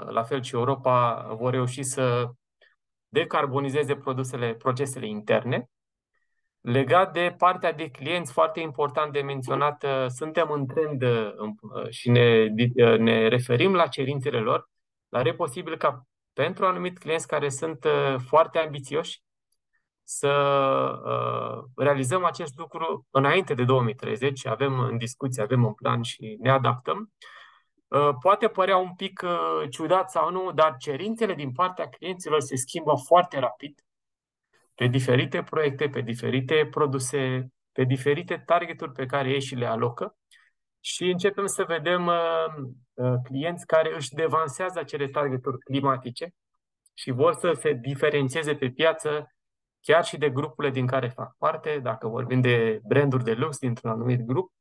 la 0.09 0.23
fel 0.23 0.43
și 0.43 0.55
Europa, 0.55 1.27
vor 1.39 1.53
reuși 1.53 1.83
să 1.83 2.31
decarbonizeze 3.09 3.97
produsele, 3.97 4.55
procesele 4.55 5.07
interne. 5.07 5.71
Legat 6.61 7.13
de 7.13 7.35
partea 7.39 7.73
de 7.73 7.91
clienți, 7.91 8.33
foarte 8.33 8.61
important 8.61 9.13
de 9.13 9.21
menționat, 9.21 9.83
uh, 9.85 10.07
suntem 10.09 10.51
în 10.51 10.67
trend 10.67 11.03
uh, 11.03 11.89
și 11.91 12.11
ne, 12.11 12.47
ne 12.97 13.29
referim 13.29 13.75
la 13.75 13.87
cerințele 13.87 14.39
lor, 14.39 14.71
dar 15.09 15.27
e 15.27 15.35
posibil 15.35 15.77
ca 15.77 16.07
pentru 16.33 16.67
anumit 16.67 16.99
clienți 16.99 17.27
care 17.27 17.49
sunt 17.49 17.87
foarte 18.29 18.59
ambițioși, 18.59 19.23
să 20.09 20.29
uh, 21.05 21.65
realizăm 21.77 22.25
acest 22.25 22.57
lucru 22.57 23.07
înainte 23.11 23.55
de 23.55 23.65
2030. 23.65 24.47
Avem 24.47 24.79
în 24.79 24.97
discuție, 24.97 25.43
avem 25.43 25.65
un 25.65 25.75
plan 25.75 26.03
și 26.03 26.37
ne 26.41 26.51
adaptăm. 26.51 27.13
Uh, 27.89 28.09
poate 28.21 28.49
părea 28.49 28.77
un 28.77 28.95
pic 28.95 29.23
uh, 29.25 29.71
ciudat 29.71 30.11
sau 30.11 30.31
nu, 30.31 30.53
dar 30.53 30.77
cerințele 30.77 31.35
din 31.35 31.53
partea 31.53 31.89
clienților 31.89 32.41
se 32.41 32.57
schimbă 32.57 32.93
foarte 33.07 33.39
rapid 33.39 33.81
pe 34.75 34.87
diferite 34.87 35.43
proiecte, 35.43 35.89
pe 35.89 36.01
diferite 36.01 36.69
produse, 36.71 37.49
pe 37.73 37.85
diferite 37.85 38.43
targeturi 38.47 38.93
pe 38.93 39.07
care 39.07 39.31
ei 39.31 39.41
și 39.41 39.55
le 39.55 39.67
alocă 39.67 40.17
și 40.81 41.05
începem 41.11 41.47
să 41.47 41.65
vedem 41.65 42.07
uh, 42.07 42.47
uh, 42.95 43.15
clienți 43.23 43.67
care 43.67 43.95
își 43.95 44.15
devansează 44.15 44.79
acele 44.79 45.09
targeturi 45.09 45.59
climatice 45.59 46.35
și 46.95 47.11
vor 47.11 47.35
să 47.35 47.53
se 47.53 47.73
diferențieze 47.73 48.55
pe 48.55 48.71
piață 48.71 49.31
chiar 49.81 50.05
și 50.05 50.17
de 50.17 50.31
grupurile 50.31 50.73
din 50.73 50.87
care 50.87 51.09
fac 51.09 51.37
parte, 51.39 51.79
dacă 51.79 52.09
vorbim 52.09 52.41
de 52.41 52.81
branduri 52.85 53.25
de 53.25 53.33
lux 53.33 53.59
dintr-un 53.59 53.91
anumit 53.91 54.21
grup, 54.21 54.53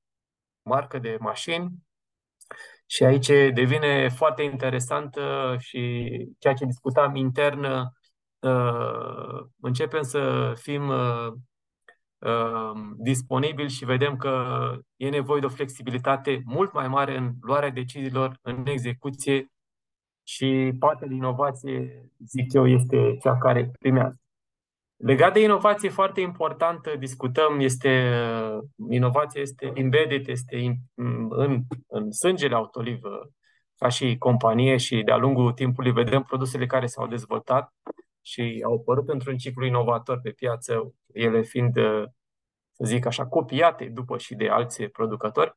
marcă 0.62 1.00
de 1.00 1.18
mașini. 1.20 1.70
Și 2.86 3.04
aici 3.04 3.28
devine 3.54 4.10
foarte 4.10 4.44
interesant 4.44 5.16
uh, 5.16 5.60
și 5.60 6.10
ceea 6.40 6.54
ce 6.54 6.66
discutam 6.66 7.16
intern, 7.16 7.64
uh, 8.40 9.46
începem 9.60 10.02
să 10.02 10.54
fim 10.56 10.88
uh, 10.88 11.34
disponibili 12.98 13.70
și 13.70 13.86
vedem 13.86 14.16
că 14.16 14.44
e 14.96 15.10
nevoie 15.10 15.40
de 15.40 15.46
o 15.46 15.50
flexibilitate 15.50 16.42
mult 16.46 16.74
mai 16.74 16.88
mare 16.88 17.18
în 17.18 17.34
luarea 17.42 17.70
deciziilor, 17.70 18.40
în 18.42 18.66
execuție 18.66 19.50
și 20.24 20.74
partea 20.80 21.08
de 21.08 21.14
inovație, 21.14 22.10
zic 22.26 22.54
eu, 22.54 22.68
este 22.68 23.18
cea 23.22 23.38
care 23.38 23.72
primează. 23.80 24.25
Legat 24.98 25.34
de 25.34 25.40
inovație, 25.40 25.90
foarte 25.90 26.22
importantă, 26.22 26.96
discutăm, 26.96 27.60
este 27.60 28.20
inovația 28.90 29.42
este 29.42 29.72
embedded, 29.74 30.28
este 30.28 30.58
in, 30.58 30.76
în, 31.30 31.62
în 31.88 32.12
sângele 32.12 32.56
Autoliv 32.56 33.00
ca 33.78 33.90
și 33.90 34.18
companie 34.18 34.78
și 34.78 35.02
de-a 35.04 35.18
lungul 35.18 35.52
timpului 35.54 35.92
vedem 35.92 36.24
produsele 36.24 36.66
care 36.66 36.86
s-au 36.86 37.08
dezvoltat 37.08 37.74
și 38.22 38.62
au 38.66 38.74
apărut 38.74 39.10
într-un 39.10 39.38
ciclu 39.38 39.66
inovator 39.66 40.20
pe 40.24 40.32
piață, 40.32 40.94
ele 41.14 41.42
fiind, 41.42 41.74
să 42.72 42.84
zic 42.84 43.06
așa, 43.06 43.28
copiate 43.28 43.86
după 43.86 44.18
și 44.18 44.36
de 44.36 44.50
alți 44.50 44.84
producători. 44.84 45.56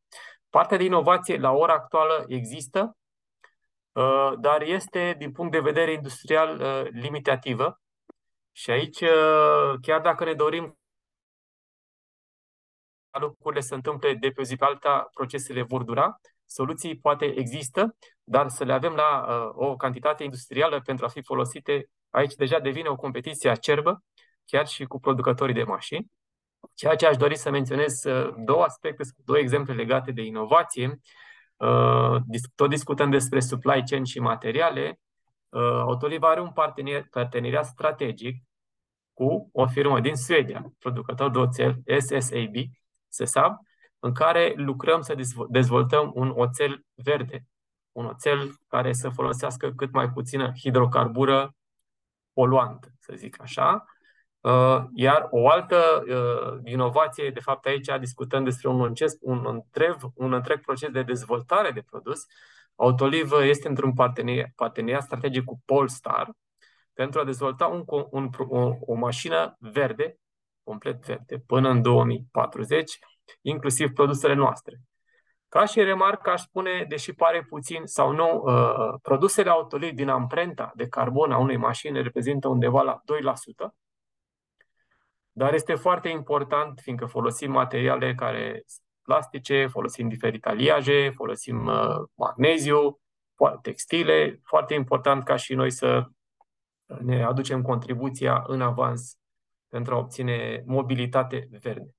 Partea 0.51 0.77
de 0.77 0.85
inovație 0.85 1.39
la 1.39 1.53
ora 1.53 1.73
actuală 1.73 2.25
există, 2.29 2.97
dar 4.41 4.63
este, 4.63 5.15
din 5.19 5.33
punct 5.33 5.53
de 5.53 5.61
vedere 5.61 5.93
industrial, 5.93 6.61
limitativă 6.93 7.81
și 8.59 8.71
aici, 8.71 9.01
uh, 9.01 9.75
chiar 9.81 10.01
dacă 10.01 10.25
ne 10.25 10.35
dorim 10.35 10.79
lucrurile 13.21 13.61
se 13.61 13.75
întâmple 13.75 14.15
de 14.15 14.31
pe 14.31 14.41
o 14.41 14.45
zi 14.45 14.57
pe 14.57 14.65
alta, 14.65 15.09
procesele 15.15 15.63
vor 15.63 15.83
dura, 15.83 16.21
soluții 16.47 16.99
poate 16.99 17.25
există, 17.25 17.97
dar 18.25 18.49
să 18.49 18.65
le 18.65 18.73
avem 18.73 18.95
la 18.95 19.27
uh, 19.29 19.69
o 19.69 19.77
cantitate 19.77 20.25
industrială 20.25 20.81
pentru 20.81 21.05
a 21.05 21.09
fi 21.09 21.23
folosite, 21.23 21.91
aici 22.11 22.35
deja 22.35 22.59
devine 22.59 22.89
o 22.89 22.97
competiție 22.97 23.51
acerbă, 23.51 24.05
chiar 24.45 24.67
și 24.67 24.85
cu 24.85 25.01
producătorii 25.01 25.55
de 25.55 25.63
mașini. 25.63 26.07
Ceea 26.75 26.97
ce 26.97 27.07
aș 27.07 27.17
dori 27.17 27.37
să 27.37 27.51
menționez 27.51 28.05
uh, 28.05 28.35
două 28.37 28.63
aspecte, 28.63 29.03
două 29.25 29.39
exemple 29.39 29.75
legate 29.75 30.13
de 30.13 30.23
inovație. 30.23 31.01
Uh, 31.57 32.17
tot 32.55 32.69
discutăm 32.69 33.11
despre 33.11 33.41
supply 33.41 33.83
chain 33.87 34.05
și 34.05 34.19
materiale. 34.21 35.01
Uh, 35.49 35.61
Autoliv 35.63 36.23
are 36.23 36.41
un 36.41 36.53
parteneriat 37.11 37.67
strategic 37.67 38.47
cu 39.19 39.49
o 39.53 39.67
firmă 39.67 40.01
din 40.01 40.15
Suedia, 40.15 40.73
producător 40.79 41.31
de 41.31 41.39
oțel 41.39 41.83
SSAB, 41.99 42.55
SESAB, 43.09 43.57
în 43.99 44.13
care 44.13 44.53
lucrăm 44.57 45.01
să 45.01 45.15
dezvoltăm 45.49 46.11
un 46.15 46.33
oțel 46.37 46.85
verde, 46.95 47.47
un 47.93 48.05
oțel 48.05 48.55
care 48.69 48.93
să 48.93 49.09
folosească 49.09 49.73
cât 49.77 49.93
mai 49.93 50.11
puțină 50.11 50.53
hidrocarbură 50.61 51.55
poluantă, 52.33 52.89
să 52.99 53.13
zic 53.17 53.41
așa. 53.41 53.85
Uh, 54.41 54.85
iar 54.95 55.27
o 55.31 55.49
altă 55.49 56.05
uh, 56.07 56.61
inovație, 56.65 57.31
de 57.31 57.41
fapt 57.41 57.67
aici 57.67 57.89
discutăm 58.01 58.45
despre 58.45 58.69
un, 58.69 58.93
un, 59.21 59.47
întreg, 59.47 59.97
un 60.15 60.33
întreg 60.33 60.61
proces 60.61 60.91
de 60.91 61.03
dezvoltare 61.03 61.71
de 61.71 61.83
produs. 61.91 62.27
Autoliv 62.75 63.33
este 63.33 63.69
într-un 63.69 63.95
parteneriat, 63.95 64.51
parteneriat 64.55 65.03
strategic 65.03 65.45
cu 65.45 65.63
Polestar, 65.65 66.31
pentru 66.99 67.21
a 67.21 67.25
dezvolta 67.25 67.67
un, 67.67 67.83
un, 68.11 68.29
o, 68.39 68.75
o 68.81 68.95
mașină 68.95 69.57
verde, 69.59 70.19
complet 70.63 71.07
verde, 71.07 71.39
până 71.47 71.69
în 71.69 71.83
2040, 71.83 72.99
inclusiv 73.41 73.93
produsele 73.93 74.35
noastre. 74.35 74.81
Ca 75.49 75.65
și 75.65 75.83
remarcă, 75.83 76.31
aș 76.31 76.41
spune, 76.41 76.85
deși 76.89 77.13
pare 77.13 77.43
puțin 77.49 77.81
sau 77.85 78.13
nu, 78.13 78.43
uh, 78.45 78.95
produsele 79.03 79.51
autoliv 79.51 79.93
din 79.93 80.09
amprenta 80.09 80.73
de 80.75 80.89
carbon 80.89 81.33
a 81.33 81.39
unei 81.39 81.57
mașini 81.57 82.03
reprezintă 82.03 82.49
undeva 82.49 82.83
la 82.83 83.01
2%, 83.05 83.69
dar 85.31 85.55
este 85.55 85.75
foarte 85.75 86.09
important, 86.09 86.81
fiindcă 86.83 87.07
folosim 87.07 87.51
materiale 87.51 88.15
care 88.15 88.65
plastice, 89.03 89.67
folosim 89.67 90.09
diferite 90.09 90.49
aliaje, 90.49 91.11
folosim 91.15 91.67
uh, 91.67 91.97
magneziu, 92.15 93.01
textile, 93.63 94.41
foarte 94.43 94.75
important 94.75 95.25
ca 95.25 95.37
și 95.37 95.55
noi 95.55 95.71
să 95.71 96.09
ne 97.01 97.25
aducem 97.25 97.63
contribuția 97.63 98.45
în 98.47 98.61
avans 98.61 99.19
pentru 99.69 99.95
a 99.95 99.99
obține 99.99 100.63
mobilitate 100.67 101.49
verde. 101.61 101.95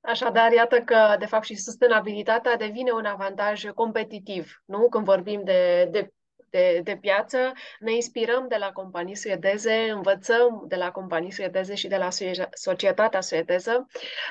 Așadar, 0.00 0.52
iată 0.52 0.80
că, 0.80 1.16
de 1.18 1.26
fapt, 1.26 1.44
și 1.44 1.54
sustenabilitatea 1.54 2.56
devine 2.56 2.90
un 2.90 3.04
avantaj 3.04 3.64
competitiv, 3.64 4.62
nu? 4.64 4.88
Când 4.88 5.04
vorbim 5.04 5.44
de, 5.44 5.88
de, 5.90 6.12
de, 6.50 6.80
de 6.82 6.96
piață, 7.00 7.52
ne 7.78 7.94
inspirăm 7.94 8.48
de 8.48 8.56
la 8.56 8.72
companii 8.72 9.14
suedeze, 9.14 9.90
învățăm 9.90 10.64
de 10.68 10.76
la 10.76 10.90
companii 10.90 11.32
suedeze 11.32 11.74
și 11.74 11.88
de 11.88 11.96
la 11.96 12.08
societatea 12.52 13.20
suedeză. 13.20 13.86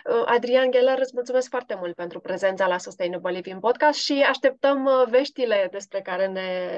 Uh, 0.06 0.24
Adrian 0.26 0.72
Geller, 0.72 1.00
îți 1.00 1.12
mulțumesc 1.14 1.50
foarte 1.50 1.76
mult 1.76 1.96
pentru 1.96 2.20
prezența 2.20 2.68
la 2.68 2.78
Sustainable 2.78 3.32
Living 3.32 3.60
Podcast 3.60 4.00
și 4.00 4.26
așteptăm 4.30 4.86
uh, 4.86 5.04
veștile 5.10 5.68
despre 5.72 6.02
care 6.02 6.28
ne 6.28 6.70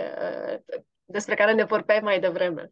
uh, 0.68 0.82
despre 1.12 1.36
care 1.36 1.54
ne 1.54 1.64
vorbeai 1.64 2.00
mai 2.00 2.20
devreme. 2.20 2.72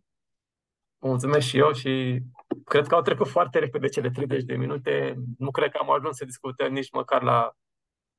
Mulțumesc 1.01 1.47
și 1.47 1.57
eu 1.57 1.71
și 1.71 2.19
cred 2.65 2.87
că 2.87 2.95
au 2.95 3.01
trecut 3.01 3.27
foarte 3.27 3.59
repede 3.59 3.87
cele 3.87 4.09
30 4.09 4.43
de 4.43 4.55
minute. 4.55 5.15
Nu 5.37 5.51
cred 5.51 5.71
că 5.71 5.77
am 5.81 5.91
ajuns 5.91 6.17
să 6.17 6.25
discutăm 6.25 6.71
nici 6.71 6.91
măcar 6.91 7.21
la 7.21 7.53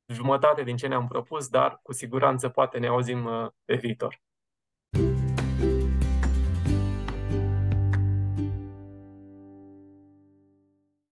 jumătate 0.06 0.62
din 0.62 0.76
ce 0.76 0.86
ne-am 0.86 1.08
propus, 1.08 1.48
dar 1.48 1.80
cu 1.82 1.92
siguranță 1.92 2.48
poate 2.48 2.78
ne 2.78 2.86
auzim 2.86 3.24
uh, 3.24 3.46
pe 3.64 3.74
viitor. 3.74 4.20